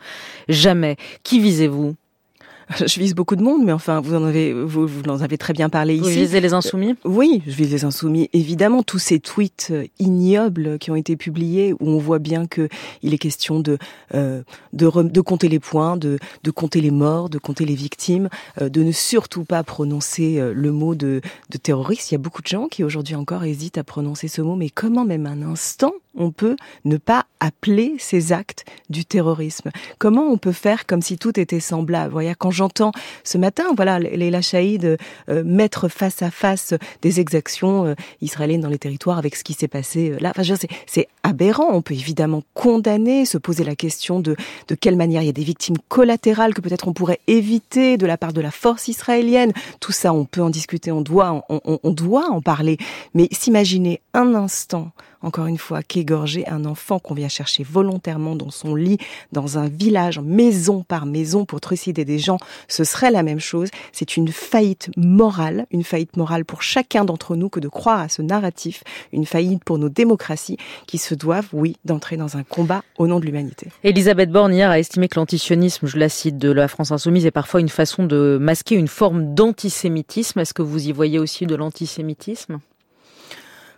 Jamais. 0.48 0.98
Qui 1.24 1.40
visez-vous? 1.40 1.96
je 2.86 3.00
vise 3.00 3.16
beaucoup 3.16 3.36
de 3.36 3.44
monde, 3.44 3.64
mais 3.64 3.72
enfin, 3.72 4.02
vous 4.02 4.16
en 4.16 4.24
avez, 4.24 4.54
vous, 4.54 4.88
vous 4.88 5.04
en 5.08 5.22
avez 5.22 5.38
très 5.38 5.54
bien 5.54 5.70
parlé 5.70 5.96
ici. 5.96 6.04
Vous 6.04 6.10
visez 6.10 6.42
les 6.42 6.54
insoumis? 6.54 6.96
Oui, 7.04 7.42
je 7.46 7.54
vise 7.54 7.72
les 7.72 7.86
insoumis. 7.86 8.30
Évidemment, 8.34 8.84
tous 8.84 9.00
ces 9.00 9.20
tweets 9.20 9.70
euh, 9.72 9.86
ignobles 10.00 10.80
qui 10.80 10.92
ont 10.92 10.96
été 10.96 11.16
publiés, 11.16 11.74
où 11.74 11.90
on 11.90 11.98
voit 11.98 12.20
bien 12.20 12.48
que 12.48 12.68
il 13.02 13.14
est 13.14 13.18
question 13.18 13.60
de 13.60 13.78
euh, 14.14 14.42
de, 14.74 14.90
de, 15.02 15.22
compter 15.22 15.48
les 15.48 15.60
points, 15.60 15.98
de, 15.98 16.20
de 16.44 16.52
compter 16.52 16.82
les 16.82 16.92
morts, 16.92 17.30
de 17.30 17.38
compter 17.38 17.66
les 17.66 17.76
victimes, 17.76 18.30
euh, 18.62 18.70
de 18.70 18.84
ne 18.84 18.92
surtout 18.92 19.44
pas 19.44 19.64
prononcer 19.64 20.40
euh, 20.40 20.54
le 20.54 20.72
mot 20.72 20.96
de, 20.96 21.22
de 21.50 21.58
terroriste. 21.58 22.12
Il 22.12 22.14
y 22.14 22.16
a 22.16 22.20
beaucoup 22.20 22.42
de 22.42 22.48
gens 22.48 22.68
qui 22.68 22.84
aujourd'hui 22.84 23.16
encore 23.16 23.44
hésitent 23.44 23.78
à 23.78 23.84
prononcer 23.84 24.28
ce 24.28 24.42
mot, 24.42 24.56
mais 24.56 24.70
comment 24.70 25.06
même 25.06 25.26
un 25.26 25.42
instant 25.42 25.94
on 26.18 26.32
peut 26.32 26.56
ne 26.86 26.96
pas 26.96 27.26
appeler 27.42 27.96
ces 28.00 28.32
actes 28.32 28.66
du 28.90 29.06
terrorisme? 29.06 29.72
Comment 29.98 30.28
on 30.28 30.38
peut 30.38 30.54
faire 30.54 30.86
comme 30.86 31.02
si 31.02 31.18
tout 31.18 31.38
était 31.40 31.60
semblable? 31.60 32.12
Voyez, 32.12 32.34
quand 32.38 32.52
j'entends 32.56 32.92
ce 33.24 33.38
matin, 33.38 33.66
voilà, 33.76 34.00
les 34.00 34.32
Lachaïd 34.32 34.98
euh, 35.30 35.44
mettre 35.44 35.88
face 35.88 36.22
à 36.22 36.32
face 36.32 36.74
des 37.02 37.20
exactions 37.20 37.86
euh, 37.86 37.96
israéliennes 38.22 38.62
dans 38.62 38.70
les 38.70 38.80
territoires 38.80 39.18
avec 39.18 39.36
ce 39.36 39.44
qui 39.44 39.54
s'est 39.54 39.68
passé 39.68 40.12
euh, 40.12 40.18
là, 40.20 40.32
enfin, 40.36 40.56
c'est 40.88 41.08
aberrant. 41.24 41.70
On 41.72 41.82
peut 41.82 41.94
évidemment 41.94 42.44
condamner, 42.54 43.26
se 43.26 43.38
poser 43.38 43.64
la 43.64 43.76
question 43.76 44.20
de 44.20 44.36
de 44.68 44.76
quelle 44.76 44.96
manière 44.96 45.22
il 45.22 45.26
y 45.26 45.30
a 45.30 45.34
des 45.34 45.44
victimes 45.44 45.78
collatérales 45.90 46.54
que 46.54 46.62
peut-être 46.62 46.88
on 46.88 46.94
pourrait 46.94 47.20
éviter 47.28 47.98
de 47.98 48.06
la 48.06 48.18
part 48.18 48.34
de 48.34 48.42
la 48.42 48.52
force 48.52 48.88
israélienne. 48.88 49.52
Tout 49.80 49.92
ça, 49.92 50.14
on 50.14 50.26
peut 50.26 50.42
en 50.42 50.50
discuter, 50.50 50.92
on 50.92 51.02
doit, 51.02 51.46
on, 51.50 51.62
on, 51.66 51.80
on 51.84 51.92
doit 51.92 52.30
en 52.30 52.42
parler. 52.42 52.78
Mais 53.14 53.28
s'imaginer 53.32 54.02
un 54.14 54.36
instant 54.36 54.92
encore 55.26 55.48
une 55.48 55.58
fois, 55.58 55.82
qu'égorger 55.82 56.48
un 56.48 56.66
enfant 56.66 57.00
qu'on 57.00 57.16
vient 57.16 57.28
chercher 57.28 57.64
volontairement 57.64 58.36
dans 58.36 58.52
son 58.52 58.76
lit, 58.76 59.00
dans 59.32 59.58
un 59.58 59.68
village, 59.68 60.20
maison 60.20 60.84
par 60.84 61.06
maison, 61.08 61.46
pour 61.46 61.60
trucider 61.62 62.06
des 62.06 62.20
gens, 62.20 62.38
ce 62.68 62.84
serait 62.84 63.10
la 63.10 63.24
même 63.24 63.40
chose. 63.40 63.70
C'est 63.92 64.18
une 64.18 64.28
faillite 64.28 64.92
morale, 64.96 65.66
une 65.72 65.84
faillite 65.84 66.16
morale 66.16 66.46
pour 66.46 66.62
chacun 66.62 67.06
d'entre 67.06 67.36
nous 67.36 67.50
que 67.50 67.60
de 67.60 67.68
croire 67.68 68.02
à 68.02 68.10
ce 68.10 68.22
narratif, 68.22 68.84
une 69.12 69.26
faillite 69.26 69.64
pour 69.64 69.80
nos 69.80 69.90
démocraties 69.90 70.58
qui 70.86 71.00
se 71.00 71.16
doivent, 71.16 71.50
oui, 71.54 71.76
d'entrer 71.86 72.18
dans 72.18 72.38
un 72.38 72.44
combat 72.44 72.84
au 73.00 73.08
nom 73.08 73.20
de 73.20 73.26
l'humanité. 73.26 73.70
Elisabeth 73.84 74.32
Borne 74.32 74.54
hier 74.54 74.70
a 74.70 74.78
estimé 74.78 75.08
que 75.08 75.20
l'antisionisme, 75.20 75.88
je 75.88 75.98
la 75.98 76.10
cite, 76.10 76.38
de 76.38 76.52
la 76.52 76.68
France 76.68 76.92
insoumise 76.92 77.26
est 77.26 77.32
parfois 77.32 77.62
une 77.62 77.70
façon 77.70 78.06
de 78.06 78.38
masquer 78.40 78.76
une 78.76 78.88
forme 78.88 79.34
d'antisémitisme. 79.34 80.40
Est-ce 80.40 80.54
que 80.54 80.62
vous 80.62 80.88
y 80.88 80.92
voyez 80.92 81.18
aussi 81.18 81.48
de 81.48 81.56
l'antisémitisme? 81.56 82.60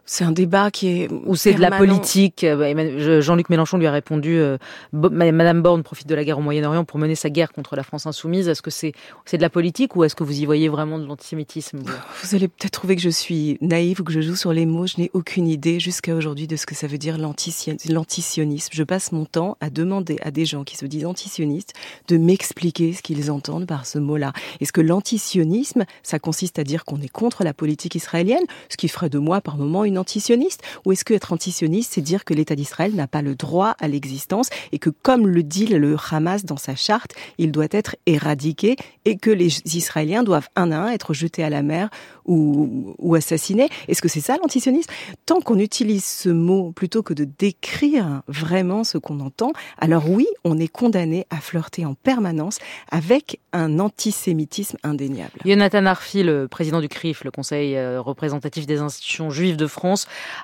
C'est 0.10 0.24
un 0.24 0.32
débat 0.32 0.72
qui 0.72 0.88
est 0.88 1.12
ou 1.26 1.36
c'est 1.36 1.54
de 1.54 1.60
la 1.60 1.70
politique. 1.70 2.46
Euh, 2.46 2.74
bah, 2.74 3.20
Jean-Luc 3.20 3.50
Mélenchon 3.50 3.78
lui 3.78 3.88
a 3.88 3.92
répondu 3.92 4.38
euh, 4.38 4.58
Madame 4.94 5.62
Borne 5.62 5.84
profite 5.84 6.08
de 6.08 6.16
la 6.16 6.24
guerre 6.24 6.40
au 6.40 6.42
Moyen-Orient 6.42 6.86
pour 6.86 6.98
mener 6.98 7.14
sa 7.14 7.30
guerre 7.30 7.52
contre 7.52 7.76
la 7.76 7.84
France 7.84 8.08
insoumise. 8.08 8.48
Est-ce 8.48 8.62
que 8.62 8.72
c'est 8.72 8.94
c'est 9.26 9.36
de 9.36 9.42
la 9.42 9.50
politique 9.50 9.98
ou 9.98 10.06
est-ce 10.06 10.16
que 10.16 10.24
vous 10.24 10.40
y 10.40 10.46
voyez 10.46 10.70
vraiment 10.70 10.98
de 10.98 11.06
l'antisémitisme 11.06 11.80
Vous? 11.80 12.36
Allez 12.36 12.48
peut-être 12.48 12.72
trouver 12.72 12.96
que 12.96 13.02
je 13.02 13.10
suis 13.10 13.58
naïve 13.60 14.00
ou 14.00 14.06
que 14.06 14.14
je 14.14 14.22
joue 14.22 14.38
sur 14.38 14.54
les 14.54 14.66
mots. 14.66 14.88
Je 14.88 14.96
n'ai 14.98 15.12
aucune 15.14 15.48
idée 15.48 15.80
jusqu'à 15.82 16.16
aujourd'hui 16.16 16.48
de 16.48 16.56
ce 16.56 16.66
que 16.66 16.74
ça 16.74 16.88
veut 16.88 16.98
dire 16.98 17.18
l'antisionisme. 17.18 18.70
Je 18.72 18.84
passe 18.84 19.12
mon 19.12 19.26
temps 19.26 19.58
à 19.60 19.70
demander 19.70 20.18
à 20.22 20.32
des 20.32 20.46
gens 20.46 20.64
qui 20.64 20.78
se 20.78 20.86
disent 20.86 21.06
antisionistes 21.06 21.74
de 22.08 22.18
m'expliquer 22.18 22.94
ce 22.94 23.02
qu'ils 23.02 23.30
entendent 23.30 23.68
par 23.68 23.86
ce 23.86 24.00
mot-là. 24.00 24.32
Est-ce 24.62 24.72
que 24.72 24.82
l'antisionisme, 24.82 25.84
ça 26.02 26.18
consiste 26.18 26.60
à 26.60 26.64
dire 26.64 26.86
qu'on 26.86 27.02
est 27.02 27.12
contre 27.12 27.44
la 27.44 27.54
politique 27.54 27.96
israélienne, 27.96 28.46
ce 28.70 28.78
qui 28.78 28.88
ferait 28.88 29.10
de 29.10 29.20
moi 29.20 29.42
par 29.42 29.58
moment 29.58 29.84
une 29.84 29.97
une 29.98 30.00
antisioniste 30.00 30.62
Ou 30.86 30.92
est-ce 30.92 31.04
que 31.04 31.14
être 31.14 31.34
antisioniste, 31.34 31.94
c'est 31.94 32.02
dire 32.02 32.24
que 32.24 32.34
l'État 32.34 32.56
d'Israël 32.56 32.94
n'a 32.94 33.08
pas 33.08 33.22
le 33.22 33.36
droit 33.36 33.76
à 33.80 33.88
l'existence 33.88 34.50
et 34.72 34.80
que, 34.80 34.90
comme 34.90 35.28
le 35.28 35.44
dit 35.44 35.68
le 35.68 35.96
Hamas 36.12 36.46
dans 36.46 36.58
sa 36.58 36.76
charte, 36.76 37.14
il 37.38 37.52
doit 37.52 37.68
être 37.72 37.96
éradiqué 38.06 38.76
et 39.06 39.18
que 39.18 39.32
les 39.32 39.48
Israéliens 39.76 40.24
doivent 40.24 40.50
un 40.56 40.72
à 40.72 40.78
un 40.78 40.92
être 40.92 41.14
jetés 41.14 41.44
à 41.44 41.50
la 41.50 41.64
mer 41.64 41.90
ou, 42.28 43.16
assassinés 43.16 43.70
Est-ce 43.88 44.02
que 44.02 44.10
c'est 44.10 44.22
ça 44.22 44.38
l'antisionisme? 44.38 44.92
Tant 45.26 45.40
qu'on 45.40 45.58
utilise 45.58 46.04
ce 46.04 46.30
mot 46.30 46.72
plutôt 46.72 47.02
que 47.02 47.14
de 47.14 47.24
décrire 47.24 48.22
vraiment 48.28 48.84
ce 48.84 48.98
qu'on 48.98 49.22
entend, 49.22 49.54
alors 49.80 50.10
oui, 50.10 50.28
on 50.44 50.60
est 50.60 50.68
condamné 50.68 51.26
à 51.30 51.38
flirter 51.38 51.86
en 51.86 51.94
permanence 51.94 52.60
avec 52.92 53.40
un 53.54 53.80
antisémitisme 53.80 54.78
indéniable. 54.84 55.40
Jonathan 55.46 55.86
Arfi, 55.86 56.22
le 56.24 56.48
président 56.48 56.82
du 56.82 56.90
CRIF, 56.90 57.24
le 57.24 57.32
Conseil 57.32 57.76
euh, 57.78 58.02
représentatif 58.02 58.68
des 58.68 58.80
institutions 58.80 59.30
juives 59.30 59.56
de 59.56 59.68
France, 59.68 59.87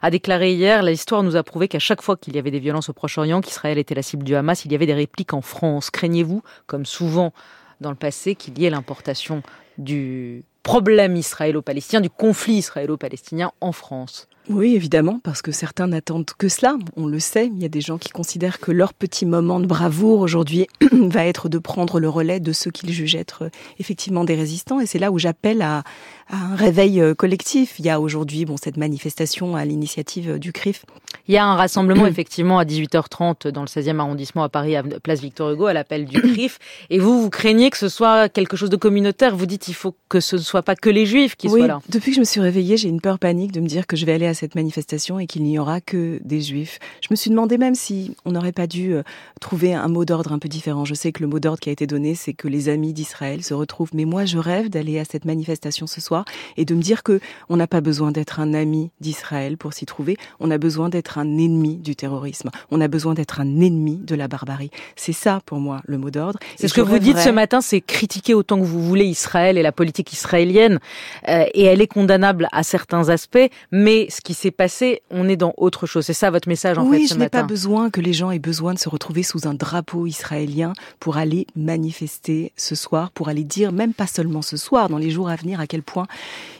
a 0.01 0.09
déclaré 0.09 0.53
hier 0.53 0.83
l'histoire 0.83 1.23
nous 1.23 1.35
a 1.35 1.43
prouvé 1.43 1.67
qu'à 1.67 1.79
chaque 1.79 2.01
fois 2.01 2.17
qu'il 2.17 2.35
y 2.35 2.39
avait 2.39 2.51
des 2.51 2.59
violences 2.59 2.89
au 2.89 2.93
Proche-Orient, 2.93 3.41
qu'Israël 3.41 3.77
était 3.77 3.95
la 3.95 4.01
cible 4.01 4.23
du 4.23 4.35
Hamas, 4.35 4.65
il 4.65 4.71
y 4.71 4.75
avait 4.75 4.85
des 4.85 4.93
répliques 4.93 5.33
en 5.33 5.41
France. 5.41 5.89
Craignez-vous, 5.89 6.43
comme 6.67 6.85
souvent 6.85 7.33
dans 7.81 7.89
le 7.89 7.95
passé, 7.95 8.35
qu'il 8.35 8.57
y 8.59 8.65
ait 8.65 8.69
l'importation 8.69 9.43
du 9.77 10.43
problème 10.63 11.15
israélo-palestinien, 11.15 12.01
du 12.01 12.09
conflit 12.09 12.55
israélo-palestinien 12.55 13.51
en 13.62 13.71
France? 13.71 14.27
Oui, 14.50 14.75
évidemment, 14.75 15.19
parce 15.23 15.41
que 15.41 15.53
certains 15.53 15.88
n'attendent 15.88 16.29
que 16.38 16.50
cela. 16.50 16.75
On 16.97 17.07
le 17.07 17.19
sait, 17.19 17.47
il 17.47 17.62
y 17.62 17.65
a 17.65 17.69
des 17.69 17.79
gens 17.79 17.97
qui 17.97 18.09
considèrent 18.09 18.59
que 18.59 18.71
leur 18.71 18.93
petit 18.93 19.25
moment 19.25 19.62
de 19.62 19.65
bravoure 19.65 20.19
aujourd'hui 20.19 20.67
va 20.91 21.25
être 21.25 21.47
de 21.47 21.57
prendre 21.59 22.00
le 22.00 22.09
relais 22.09 22.41
de 22.41 22.51
ceux 22.51 22.69
qu'ils 22.69 22.91
jugent 22.91 23.15
être 23.15 23.43
euh, 23.43 23.50
effectivement 23.79 24.25
des 24.25 24.35
résistants. 24.35 24.81
Et 24.81 24.85
c'est 24.85 25.00
là 25.00 25.12
où 25.12 25.19
j'appelle 25.19 25.62
à, 25.62 25.83
un 26.29 26.55
réveil 26.55 27.00
euh, 27.00 27.13
collectif. 27.13 27.75
Il 27.79 27.85
y 27.85 27.89
a 27.89 28.01
aujourd'hui 28.01 28.43
bon, 28.43 28.57
cette 28.57 28.75
manifestation 28.75 29.55
à 29.55 29.63
l'initiative 29.63 30.31
euh, 30.31 30.39
du 30.39 30.51
CRIF. 30.51 30.85
Il 31.29 31.33
y 31.33 31.38
a 31.38 31.45
un 31.45 31.55
rassemblement 31.55 32.05
effectivement 32.07 32.59
à 32.59 32.65
18h30 32.65 33.50
dans 33.50 33.62
le 33.62 33.67
16e 33.67 34.00
arrondissement 34.00 34.43
à 34.43 34.50
Paris, 34.50 34.75
à 34.75 34.83
Place 34.83 35.21
Victor 35.21 35.51
Hugo, 35.51 35.67
à 35.67 35.73
l'appel 35.73 36.05
du 36.05 36.21
CRIF. 36.21 36.59
Et 36.89 37.00
vous, 37.00 37.21
vous 37.21 37.29
craignez 37.29 37.69
que 37.69 37.77
ce 37.77 37.88
soit 37.88 38.27
quelque 38.27 38.57
chose 38.57 38.69
de 38.69 38.77
communautaire. 38.77 39.38
Vous 39.38 39.45
dites 39.45 39.69
il 39.69 39.73
faut 39.73 39.95
que 40.09 40.19
ce 40.19 40.35
ne 40.35 40.41
soit 40.41 40.63
pas 40.63 40.75
que 40.75 40.89
les 40.89 41.05
juifs 41.05 41.38
qui 41.38 41.50
soient 41.50 41.67
là. 41.67 41.81
Depuis 41.88 42.12
que 42.12 42.15
je 42.15 42.19
me 42.19 42.25
suis 42.25 42.41
réveillée, 42.41 42.75
j'ai 42.75 42.89
une 42.89 43.01
peur 43.01 43.19
panique 43.19 43.53
de 43.53 43.62
me 43.62 43.67
dire 43.67 43.88
que 43.88 43.95
je 43.95 44.05
vais 44.05 44.13
aller 44.13 44.27
à 44.27 44.32
cette 44.33 44.55
manifestation 44.55 45.19
et 45.19 45.27
qu'il 45.27 45.43
n'y 45.43 45.59
aura 45.59 45.81
que 45.81 46.19
des 46.23 46.41
juifs. 46.41 46.79
Je 47.01 47.07
me 47.11 47.15
suis 47.15 47.29
demandé 47.29 47.57
même 47.57 47.75
si 47.75 48.15
on 48.25 48.31
n'aurait 48.31 48.51
pas 48.51 48.67
dû 48.67 48.93
euh, 48.93 49.03
trouver 49.39 49.73
un 49.73 49.87
mot 49.87 50.05
d'ordre 50.05 50.31
un 50.31 50.39
peu 50.39 50.49
différent. 50.49 50.85
Je 50.85 50.93
sais 50.93 51.11
que 51.11 51.21
le 51.21 51.27
mot 51.27 51.39
d'ordre 51.39 51.59
qui 51.59 51.69
a 51.69 51.71
été 51.71 51.87
donné, 51.87 52.15
c'est 52.15 52.33
que 52.33 52.47
les 52.47 52.69
amis 52.69 52.93
d'Israël 52.93 53.43
se 53.43 53.53
retrouvent. 53.53 53.91
Mais 53.93 54.05
moi, 54.05 54.25
je 54.25 54.37
rêve 54.37 54.69
d'aller 54.69 54.99
à 54.99 55.05
cette 55.05 55.25
manifestation 55.25 55.87
ce 55.87 56.01
soir 56.01 56.25
et 56.57 56.65
de 56.65 56.75
me 56.75 56.81
dire 56.81 57.03
que 57.03 57.19
on 57.49 57.57
n'a 57.57 57.67
pas 57.67 57.81
besoin 57.81 58.11
d'être 58.11 58.39
un 58.39 58.53
ami 58.53 58.91
d'Israël 58.99 59.57
pour 59.57 59.73
s'y 59.73 59.85
trouver. 59.85 60.17
On 60.39 60.51
a 60.51 60.57
besoin 60.57 60.89
d'être 60.89 61.17
un 61.17 61.37
ennemi 61.37 61.77
du 61.77 61.95
terrorisme. 61.95 62.49
On 62.71 62.81
a 62.81 62.87
besoin 62.87 63.13
d'être 63.13 63.39
un 63.39 63.59
ennemi 63.59 63.97
de 63.97 64.15
la 64.15 64.27
barbarie. 64.27 64.71
C'est 64.95 65.13
ça, 65.13 65.41
pour 65.45 65.59
moi, 65.59 65.81
le 65.85 65.97
mot 65.97 66.09
d'ordre. 66.09 66.39
C'est 66.57 66.67
ce 66.67 66.73
que 66.73 66.81
vous 66.81 66.99
dites 66.99 67.17
ce 67.17 67.29
matin, 67.29 67.61
c'est 67.61 67.81
critiquer 67.81 68.33
autant 68.33 68.59
que 68.59 68.65
vous 68.65 68.81
voulez 68.81 69.05
Israël 69.05 69.57
et 69.57 69.61
la 69.61 69.71
politique 69.71 70.13
israélienne. 70.13 70.79
Euh, 71.27 71.45
et 71.53 71.63
elle 71.63 71.81
est 71.81 71.87
condamnable 71.87 72.47
à 72.51 72.63
certains 72.63 73.09
aspects, 73.09 73.49
mais 73.71 74.07
ce 74.09 74.21
qui 74.23 74.33
s'est 74.33 74.51
passé, 74.51 75.01
on 75.11 75.27
est 75.27 75.35
dans 75.35 75.53
autre 75.57 75.85
chose. 75.85 76.05
C'est 76.05 76.13
ça 76.13 76.31
votre 76.31 76.47
message 76.47 76.77
en 76.77 76.83
fait 76.83 76.87
ce 76.87 76.91
matin. 76.91 77.03
Oui, 77.03 77.07
je 77.07 77.15
n'ai 77.15 77.29
pas 77.29 77.43
besoin 77.43 77.89
que 77.89 78.01
les 78.01 78.13
gens 78.13 78.31
aient 78.31 78.39
besoin 78.39 78.73
de 78.73 78.79
se 78.79 78.89
retrouver 78.89 79.21
sous 79.21 79.47
un 79.47 79.53
drapeau 79.53 80.07
israélien 80.07 80.73
pour 80.99 81.17
aller 81.17 81.45
manifester 81.55 82.53
ce 82.55 82.75
soir, 82.75 83.11
pour 83.11 83.27
aller 83.27 83.43
dire, 83.43 83.71
même 83.71 83.93
pas 83.93 84.07
seulement 84.07 84.41
ce 84.41 84.57
soir, 84.57 84.87
dans 84.89 84.97
les 84.97 85.09
jours 85.09 85.29
à 85.29 85.35
venir, 85.35 85.59
à 85.59 85.67
quel 85.67 85.83
point 85.83 86.07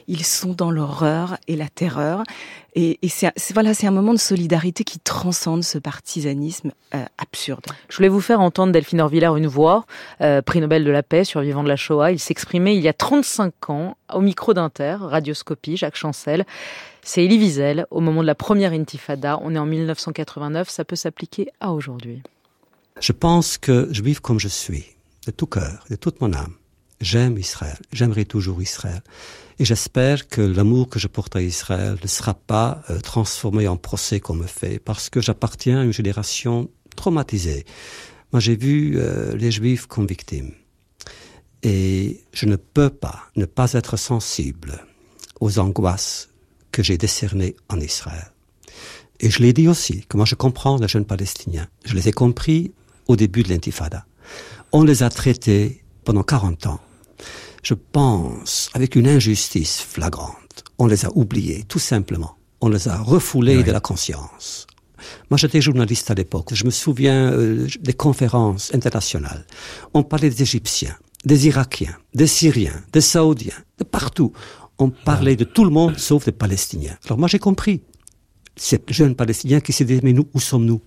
ils 0.06 0.24
sont 0.24 0.52
dans 0.52 0.70
l'horreur 0.70 1.38
et 1.48 1.56
la 1.56 1.68
terreur. 1.68 2.22
Et, 2.76 2.98
c'est 3.08 3.32
voilà, 3.52 3.72
c'est 3.72 3.86
un 3.86 3.92
moment 3.92 4.12
de 4.12 4.18
solidarité 4.18 4.82
qui 4.82 4.98
transcende 4.98 5.62
ce 5.62 5.78
partisanisme 5.78 6.72
euh, 6.94 7.04
absurde. 7.18 7.64
Je 7.88 7.96
voulais 7.96 8.08
vous 8.08 8.20
faire 8.20 8.40
entendre 8.40 8.72
Delphine 8.72 9.00
Orviller 9.00 9.30
une 9.36 9.46
voix, 9.46 9.86
euh, 10.20 10.42
prix 10.42 10.60
Nobel 10.60 10.84
de 10.84 10.90
la 10.90 11.04
paix, 11.04 11.24
survivant 11.24 11.62
de 11.62 11.68
la 11.68 11.76
Shoah. 11.76 12.10
Il 12.10 12.18
s'exprimait 12.18 12.74
il 12.74 12.82
y 12.82 12.88
a 12.88 12.92
35 12.92 13.70
ans 13.70 13.96
au 14.12 14.20
micro 14.20 14.54
d'Inter, 14.54 14.96
Radioscopie, 15.00 15.76
Jacques 15.76 15.96
Chancel. 15.96 16.44
C'est 17.06 17.22
Elie 17.22 17.38
Wiesel 17.38 17.86
au 17.90 18.00
moment 18.00 18.22
de 18.22 18.26
la 18.26 18.34
première 18.34 18.72
intifada. 18.72 19.38
On 19.42 19.54
est 19.54 19.58
en 19.58 19.66
1989. 19.66 20.70
Ça 20.70 20.86
peut 20.86 20.96
s'appliquer 20.96 21.48
à 21.60 21.72
aujourd'hui. 21.72 22.22
Je 22.98 23.12
pense 23.12 23.58
que 23.58 23.92
juif 23.92 24.20
comme 24.20 24.40
je 24.40 24.48
suis, 24.48 24.86
de 25.26 25.30
tout 25.30 25.46
cœur, 25.46 25.84
de 25.90 25.96
toute 25.96 26.22
mon 26.22 26.32
âme, 26.32 26.54
j'aime 27.02 27.36
Israël. 27.36 27.76
J'aimerai 27.92 28.24
toujours 28.24 28.62
Israël. 28.62 29.02
Et 29.58 29.66
j'espère 29.66 30.28
que 30.28 30.40
l'amour 30.40 30.88
que 30.88 30.98
je 30.98 31.06
porte 31.06 31.36
à 31.36 31.42
Israël 31.42 31.98
ne 32.02 32.08
sera 32.08 32.32
pas 32.32 32.82
euh, 32.88 32.98
transformé 33.00 33.68
en 33.68 33.76
procès 33.76 34.18
qu'on 34.18 34.34
me 34.34 34.46
fait, 34.46 34.78
parce 34.78 35.10
que 35.10 35.20
j'appartiens 35.20 35.80
à 35.80 35.84
une 35.84 35.92
génération 35.92 36.70
traumatisée. 36.96 37.66
Moi, 38.32 38.40
j'ai 38.40 38.56
vu 38.56 38.94
euh, 38.96 39.36
les 39.36 39.50
Juifs 39.50 39.86
comme 39.86 40.06
victimes. 40.06 40.52
Et 41.62 42.22
je 42.32 42.46
ne 42.46 42.56
peux 42.56 42.90
pas 42.90 43.24
ne 43.36 43.44
pas 43.44 43.74
être 43.74 43.96
sensible 43.96 44.84
aux 45.40 45.58
angoisses 45.58 46.30
que 46.74 46.82
j'ai 46.82 46.98
décernées 46.98 47.54
en 47.68 47.78
Israël. 47.80 48.28
Et 49.20 49.30
je 49.30 49.40
l'ai 49.42 49.52
dit 49.52 49.68
aussi, 49.68 50.04
moi 50.14 50.26
je 50.26 50.34
comprends 50.34 50.76
les 50.76 50.88
jeunes 50.88 51.06
Palestiniens. 51.06 51.68
Je 51.84 51.94
les 51.94 52.08
ai 52.08 52.12
compris 52.12 52.72
au 53.06 53.16
début 53.16 53.42
de 53.44 53.50
l'intifada. 53.50 54.06
On 54.72 54.82
les 54.82 55.02
a 55.02 55.10
traités 55.10 55.84
pendant 56.04 56.24
40 56.24 56.66
ans 56.66 56.80
je 57.64 57.74
pense, 57.74 58.70
avec 58.74 58.94
une 58.94 59.08
injustice 59.08 59.80
flagrante. 59.80 60.64
On 60.78 60.86
les 60.86 61.04
a 61.06 61.10
oubliés, 61.16 61.64
tout 61.66 61.78
simplement. 61.78 62.36
On 62.60 62.68
les 62.68 62.88
a 62.88 62.98
refoulés 62.98 63.62
de 63.62 63.72
la 63.72 63.80
conscience. 63.80 64.66
Moi, 65.30 65.38
j'étais 65.38 65.60
journaliste 65.60 66.10
à 66.10 66.14
l'époque. 66.14 66.50
Je 66.52 66.64
me 66.64 66.70
souviens 66.70 67.32
euh, 67.32 67.66
des 67.80 67.92
conférences 67.92 68.72
internationales. 68.74 69.46
On 69.92 70.02
parlait 70.02 70.30
des 70.30 70.42
Égyptiens, 70.42 70.96
des 71.24 71.46
Irakiens, 71.46 71.96
des 72.14 72.26
Syriens, 72.26 72.82
des 72.92 73.00
Saoudiens, 73.00 73.58
de 73.78 73.84
partout. 73.84 74.32
On 74.78 74.90
parlait 74.90 75.36
de 75.36 75.44
tout 75.44 75.64
le 75.64 75.70
monde 75.70 75.98
sauf 75.98 76.24
des 76.24 76.32
Palestiniens. 76.32 76.96
Alors 77.06 77.18
moi, 77.18 77.28
j'ai 77.28 77.38
compris. 77.38 77.82
Ces 78.56 78.80
jeunes 78.88 79.14
Palestiniens 79.14 79.60
qui 79.60 79.72
se 79.72 79.84
disaient, 79.84 80.00
mais 80.02 80.12
nous, 80.12 80.26
où 80.34 80.40
sommes-nous? 80.40 80.80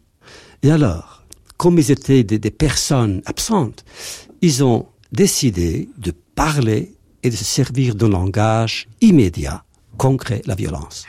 Et 0.64 0.72
alors, 0.72 1.24
comme 1.58 1.80
ils 1.80 1.92
étaient 1.92 2.24
des, 2.24 2.40
des 2.40 2.52
personnes 2.52 3.22
absentes, 3.26 3.86
ils 4.42 4.64
ont 4.64 4.88
décidé 5.12 5.90
de 5.98 6.12
parler 6.36 6.96
et 7.24 7.30
de 7.30 7.36
se 7.36 7.44
servir 7.44 7.96
d'un 7.96 8.10
langage 8.10 8.88
immédiat, 9.02 9.64
concret, 9.98 10.42
la 10.46 10.56
violence. 10.56 11.06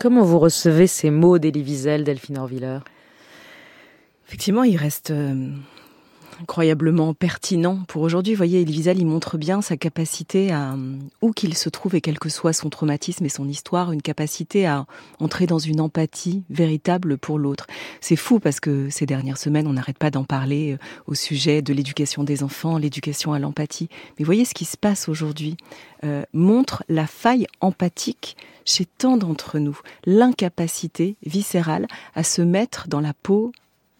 Comment 0.00 0.24
vous 0.24 0.38
recevez 0.38 0.86
ces 0.86 1.10
mots 1.10 1.38
d'Elie 1.38 1.62
Wiesel, 1.62 2.04
Delphine 2.04 2.38
Orviller? 2.38 2.78
Effectivement, 4.26 4.64
il 4.64 4.76
reste 4.76 5.10
euh, 5.10 5.48
incroyablement 6.42 7.14
pertinent 7.14 7.80
pour 7.88 8.02
aujourd'hui. 8.02 8.34
Vous 8.34 8.38
voyez, 8.38 8.62
Elie 8.62 8.80
il 8.80 9.06
montre 9.06 9.38
bien 9.38 9.62
sa 9.62 9.76
capacité 9.76 10.52
à, 10.52 10.76
où 11.20 11.32
qu'il 11.32 11.54
se 11.56 11.68
trouve 11.68 11.94
et 11.94 12.00
quel 12.00 12.18
que 12.18 12.28
soit 12.28 12.52
son 12.52 12.70
traumatisme 12.70 13.24
et 13.24 13.28
son 13.28 13.48
histoire, 13.48 13.92
une 13.92 14.02
capacité 14.02 14.66
à 14.66 14.86
entrer 15.18 15.46
dans 15.46 15.58
une 15.58 15.80
empathie 15.80 16.42
véritable 16.50 17.18
pour 17.18 17.38
l'autre. 17.38 17.66
C'est 18.00 18.16
fou 18.16 18.40
parce 18.40 18.60
que 18.60 18.88
ces 18.90 19.06
dernières 19.06 19.38
semaines, 19.38 19.66
on 19.66 19.74
n'arrête 19.74 19.98
pas 19.98 20.10
d'en 20.10 20.24
parler 20.24 20.72
euh, 20.72 20.78
au 21.06 21.14
sujet 21.14 21.62
de 21.62 21.72
l'éducation 21.72 22.24
des 22.24 22.42
enfants, 22.42 22.78
l'éducation 22.78 23.32
à 23.32 23.38
l'empathie. 23.38 23.88
Mais 24.18 24.24
voyez 24.24 24.44
ce 24.44 24.54
qui 24.54 24.64
se 24.64 24.76
passe 24.76 25.08
aujourd'hui 25.08 25.56
euh, 26.04 26.22
montre 26.32 26.84
la 26.88 27.06
faille 27.06 27.46
empathique 27.60 28.36
chez 28.64 28.86
tant 28.86 29.16
d'entre 29.16 29.58
nous, 29.58 29.78
l'incapacité 30.04 31.16
viscérale 31.24 31.86
à 32.14 32.22
se 32.22 32.42
mettre 32.42 32.88
dans 32.88 33.00
la 33.00 33.14
peau 33.14 33.52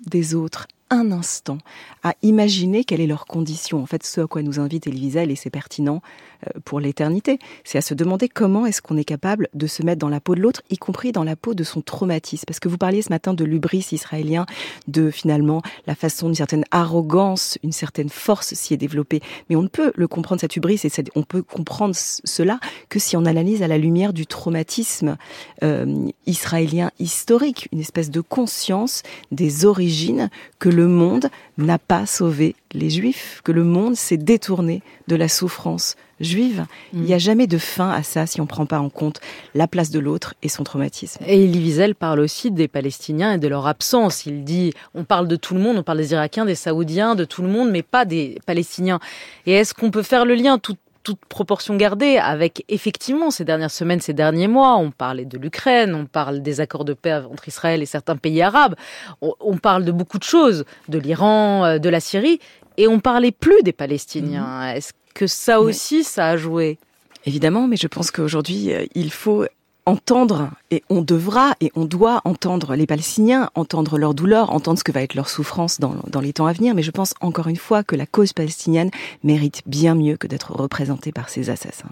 des 0.06 0.35
autres, 0.35 0.66
un 0.90 1.12
instant 1.12 1.59
à 2.02 2.14
imaginer 2.23 2.85
quelle 2.85 3.00
est 3.00 3.06
leur 3.06 3.26
condition. 3.26 3.82
En 3.82 3.87
fait, 3.87 4.04
ce 4.04 4.23
à 4.23 4.26
quoi 4.26 4.42
nous 4.42 4.59
invite 4.61 4.87
Elie 4.87 5.16
et 5.16 5.37
c'est 5.37 5.50
pertinent 5.50 6.02
euh, 6.47 6.61
pour 6.64 6.80
l'éternité, 6.80 7.38
c'est 7.64 7.78
à 7.78 7.80
se 7.80 7.94
demander 7.94 8.28
comment 8.28 8.66
est-ce 8.66 8.82
qu'on 8.82 8.97
est 8.97 9.04
capable 9.04 9.49
de 9.54 9.66
se 9.66 9.82
mettre 9.82 9.99
dans 9.99 10.09
la 10.09 10.20
peau 10.20 10.35
de 10.35 10.40
l'autre, 10.40 10.62
y 10.70 10.76
compris 10.76 11.12
dans 11.12 11.25
la 11.25 11.37
peau 11.37 11.54
de 11.54 11.64
son 11.64 11.80
traumatisme. 11.80 12.44
Parce 12.47 12.61
que 12.61 12.68
vous 12.68 12.78
parliez 12.78 13.02
ce 13.02 13.11
matin 13.11 13.35
de 13.35 13.44
l'ubris 13.44 13.87
israélien, 13.92 14.47
de 14.88 15.11
finalement 15.11 15.62
la 15.87 15.94
façon 15.94 16.26
d'une 16.26 16.35
certaine 16.35 16.64
arrogance, 16.70 17.59
une 17.62 17.73
certaine 17.73 18.09
force 18.09 18.54
s'y 18.54 18.75
est 18.75 18.78
développée. 18.78 19.20
Mais 19.49 19.56
on 19.56 19.62
ne 19.62 19.68
peut 19.68 19.92
le 19.94 20.09
comprendre, 20.09 20.40
cette 20.40 20.56
hubris, 20.56 20.80
et 20.85 20.90
on 21.14 21.23
peut 21.23 21.42
comprendre 21.42 21.94
cela 21.94 22.59
que 22.88 22.99
si 22.99 23.16
on 23.16 23.25
analyse 23.25 23.62
à 23.62 23.68
la 23.68 23.78
lumière 23.78 24.12
du 24.12 24.26
traumatisme 24.26 25.16
euh, 25.62 26.09
israélien 26.26 26.90
historique, 26.99 27.68
une 27.73 27.80
espèce 27.80 28.11
de 28.11 28.20
conscience 28.20 29.02
des 29.30 29.64
origines 29.64 30.30
que 30.59 30.68
le 30.68 30.79
monde 30.87 31.28
n'a 31.58 31.78
pas 31.78 32.06
sauvé 32.06 32.54
les 32.72 32.90
Juifs, 32.90 33.40
que 33.44 33.52
le 33.52 33.64
monde 33.64 33.96
s'est 33.96 34.16
détourné 34.16 34.82
de 35.08 35.16
la 35.16 35.28
souffrance 35.28 35.96
juive. 36.20 36.66
Il 36.92 37.00
n'y 37.00 37.12
a 37.12 37.16
mm. 37.16 37.20
jamais 37.20 37.46
de 37.46 37.58
fin 37.58 37.90
à 37.90 38.02
ça 38.02 38.26
si 38.26 38.40
on 38.40 38.44
ne 38.44 38.49
prend 38.49 38.66
pas 38.66 38.78
en 38.78 38.90
compte 38.90 39.20
la 39.54 39.66
place 39.66 39.90
de 39.90 39.99
l'autre 39.99 40.34
et 40.42 40.49
son 40.49 40.64
traumatisme. 40.64 41.25
Et 41.26 41.44
Elie 41.44 41.60
Wiesel 41.60 41.94
parle 41.94 42.20
aussi 42.20 42.50
des 42.50 42.68
Palestiniens 42.68 43.32
et 43.32 43.38
de 43.38 43.49
leur 43.49 43.66
absence. 43.66 44.26
Il 44.26 44.44
dit, 44.44 44.72
on 44.94 45.04
parle 45.04 45.28
de 45.28 45.37
tout 45.37 45.54
le 45.54 45.60
monde, 45.60 45.78
on 45.78 45.82
parle 45.82 45.99
des 45.99 46.12
Irakiens, 46.12 46.44
des 46.44 46.54
Saoudiens, 46.54 47.14
de 47.14 47.25
tout 47.25 47.42
le 47.42 47.49
monde, 47.49 47.70
mais 47.70 47.82
pas 47.82 48.04
des 48.04 48.38
Palestiniens. 48.46 49.00
Et 49.46 49.52
est-ce 49.52 49.75
qu'on 49.75 49.90
peut 49.90 50.02
faire 50.02 50.25
le 50.25 50.34
lien 50.34 50.58
tout 50.58 50.76
toute 51.02 51.19
proportion 51.28 51.76
gardée, 51.76 52.19
avec 52.19 52.64
effectivement 52.69 53.30
ces 53.30 53.45
dernières 53.45 53.71
semaines, 53.71 54.00
ces 54.00 54.12
derniers 54.12 54.49
mois, 54.49 54.76
on 54.76 54.90
parlait 54.90 55.25
de 55.25 55.38
l'Ukraine, 55.38 55.95
on 55.95 56.07
parle 56.07 56.42
des 56.42 56.61
accords 56.61 56.85
de 56.85 56.92
paix 56.92 57.14
entre 57.14 57.49
Israël 57.49 57.83
et 57.83 57.87
certains 57.87 58.16
pays 58.16 58.42
arabes, 58.42 58.75
on, 59.21 59.57
parle 59.57 59.85
de 59.85 59.92
beaucoup 59.92 60.19
de 60.19 60.25
choses, 60.25 60.64
de 60.88 60.99
l'Iran, 60.99 61.64
euh, 61.64 61.78
de 61.78 61.88
la 61.88 62.00
Syrie, 62.00 62.38
et 62.76 62.87
on 62.87 63.00
parlait 63.00 63.33
plus 63.33 63.62
des 63.62 63.73
Palestiniens. 63.73 64.61
Mhm. 64.61 64.76
Est-ce 64.76 64.92
que 65.14 65.26
ça 65.26 65.61
aussi, 65.61 66.04
ça 66.04 66.28
a 66.28 66.37
joué? 66.37 66.78
Évidemment, 67.26 67.66
mais 67.66 67.76
je 67.76 67.87
pense 67.87 68.11
qu'aujourd'hui, 68.11 68.73
euh, 68.73 68.87
il 68.95 69.11
faut 69.11 69.45
entendre, 69.90 70.50
et 70.70 70.85
on 70.88 71.02
devra 71.02 71.54
et 71.61 71.73
on 71.75 71.85
doit 71.85 72.20
entendre 72.25 72.76
les 72.76 72.87
Palestiniens, 72.87 73.50
entendre 73.56 73.99
leur 73.99 74.14
douleur, 74.14 74.52
entendre 74.52 74.78
ce 74.78 74.85
que 74.85 74.92
va 74.92 75.02
être 75.02 75.14
leur 75.16 75.28
souffrance 75.28 75.80
dans, 75.80 75.97
dans 76.06 76.20
les 76.20 76.32
temps 76.32 76.47
à 76.47 76.52
venir. 76.52 76.76
Mais 76.76 76.85
je 76.85 76.92
pense 76.92 77.14
encore 77.20 77.49
une 77.49 77.56
fois 77.56 77.82
que 77.82 77.97
la 77.97 78.06
cause 78.06 78.32
palestinienne 78.32 78.90
mérite 79.25 79.62
bien 79.66 79.97
mieux 79.97 80.16
que 80.16 80.28
d'être 80.28 80.52
représentée 80.52 81.11
par 81.11 81.28
ces 81.28 81.50
assassins. 81.50 81.90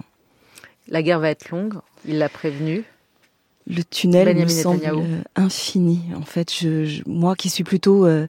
La 0.86 1.02
guerre 1.02 1.18
va 1.18 1.30
être 1.30 1.50
longue, 1.50 1.74
il 2.06 2.18
l'a 2.18 2.28
prévenu. 2.28 2.84
Le 3.66 3.82
tunnel 3.82 4.34
me 4.34 4.46
semble 4.46 5.04
infini. 5.34 6.00
En 6.16 6.22
fait, 6.22 6.50
je, 6.54 7.02
moi 7.06 7.34
qui 7.34 7.50
suis 7.50 7.64
plutôt 7.64 8.06
euh, 8.06 8.26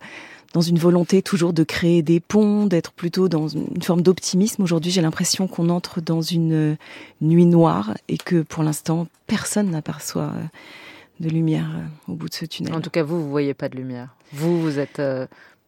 dans 0.54 0.62
une 0.62 0.80
volonté 0.80 1.22
toujours 1.22 1.54
de 1.54 1.64
créer 1.64 2.02
des 2.02 2.20
ponts, 2.20 2.66
d'être 2.66 2.92
plutôt 2.92 3.30
dans 3.30 3.48
une 3.48 3.82
forme 3.82 4.02
d'optimisme. 4.02 4.64
Aujourd'hui, 4.64 4.92
j'ai 4.92 5.02
l'impression 5.02 5.48
qu'on 5.48 5.70
entre 5.70 6.02
dans 6.02 6.22
une 6.22 6.54
euh, 6.54 6.76
nuit 7.22 7.46
noire 7.46 7.96
et 8.08 8.18
que 8.18 8.42
pour 8.42 8.64
l'instant, 8.64 9.08
personne 9.28 9.70
n'aperçoit 9.70 10.32
euh, 10.36 10.44
de 11.20 11.30
lumière 11.30 11.70
euh, 11.76 12.12
au 12.12 12.16
bout 12.16 12.30
de 12.30 12.34
ce 12.34 12.46
tunnel. 12.46 12.74
En 12.74 12.82
tout 12.82 12.90
cas, 12.90 13.04
vous, 13.04 13.22
vous 13.22 13.30
voyez 13.30 13.54
pas 13.54 13.70
de 13.70 13.76
lumière. 13.76 14.16
Vous, 14.34 14.60
vous 14.62 14.80
êtes 14.80 15.02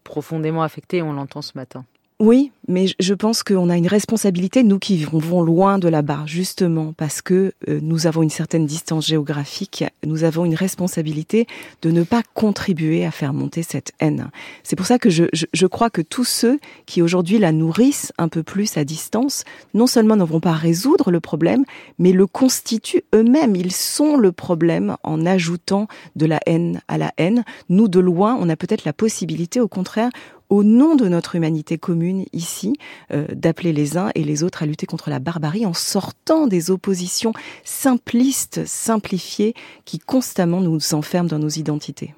profondément 0.03 0.63
affecté, 0.63 1.01
on 1.01 1.13
l'entend 1.13 1.41
ce 1.41 1.53
matin. 1.55 1.85
Oui, 2.21 2.51
mais 2.67 2.85
je 2.99 3.15
pense 3.15 3.41
qu'on 3.41 3.71
a 3.71 3.77
une 3.77 3.87
responsabilité, 3.87 4.61
nous 4.61 4.77
qui 4.77 4.95
vivons 4.95 5.41
loin 5.41 5.79
de 5.79 5.87
là-bas, 5.87 6.21
justement, 6.27 6.93
parce 6.95 7.23
que 7.23 7.51
euh, 7.67 7.79
nous 7.81 8.05
avons 8.05 8.21
une 8.21 8.29
certaine 8.29 8.67
distance 8.67 9.07
géographique, 9.07 9.83
nous 10.05 10.23
avons 10.23 10.45
une 10.45 10.53
responsabilité 10.53 11.47
de 11.81 11.89
ne 11.89 12.03
pas 12.03 12.21
contribuer 12.35 13.07
à 13.07 13.11
faire 13.11 13.33
monter 13.33 13.63
cette 13.63 13.93
haine. 13.99 14.29
C'est 14.61 14.75
pour 14.75 14.85
ça 14.85 14.99
que 14.99 15.09
je, 15.09 15.23
je, 15.33 15.65
crois 15.65 15.89
que 15.89 16.03
tous 16.03 16.23
ceux 16.23 16.59
qui 16.85 17.01
aujourd'hui 17.01 17.39
la 17.39 17.51
nourrissent 17.51 18.13
un 18.19 18.27
peu 18.27 18.43
plus 18.43 18.77
à 18.77 18.83
distance, 18.83 19.43
non 19.73 19.87
seulement 19.87 20.15
ne 20.15 20.23
vont 20.23 20.39
pas 20.39 20.53
résoudre 20.53 21.09
le 21.09 21.21
problème, 21.21 21.65
mais 21.97 22.11
le 22.11 22.27
constituent 22.27 23.03
eux-mêmes. 23.15 23.55
Ils 23.55 23.73
sont 23.73 24.15
le 24.15 24.31
problème 24.31 24.95
en 25.01 25.25
ajoutant 25.25 25.87
de 26.15 26.27
la 26.27 26.39
haine 26.45 26.81
à 26.87 26.99
la 26.99 27.13
haine. 27.17 27.43
Nous, 27.69 27.87
de 27.87 27.99
loin, 27.99 28.37
on 28.39 28.47
a 28.47 28.55
peut-être 28.55 28.85
la 28.85 28.93
possibilité, 28.93 29.59
au 29.59 29.67
contraire, 29.67 30.11
au 30.51 30.63
nom 30.63 30.95
de 30.95 31.07
notre 31.07 31.35
humanité 31.35 31.77
commune 31.77 32.25
ici, 32.33 32.73
euh, 33.11 33.25
d'appeler 33.33 33.71
les 33.71 33.97
uns 33.97 34.11
et 34.15 34.23
les 34.23 34.43
autres 34.43 34.61
à 34.61 34.65
lutter 34.65 34.85
contre 34.85 35.09
la 35.09 35.19
barbarie 35.19 35.65
en 35.65 35.73
sortant 35.73 36.45
des 36.45 36.69
oppositions 36.69 37.31
simplistes, 37.63 38.65
simplifiées, 38.65 39.55
qui 39.85 39.97
constamment 39.97 40.59
nous 40.59 40.93
enferment 40.93 41.29
dans 41.29 41.39
nos 41.39 41.49
identités. 41.49 42.13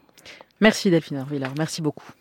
Merci 0.60 0.90
Delphine 0.90 1.24
Villard, 1.30 1.54
merci 1.58 1.82
beaucoup. 1.82 2.14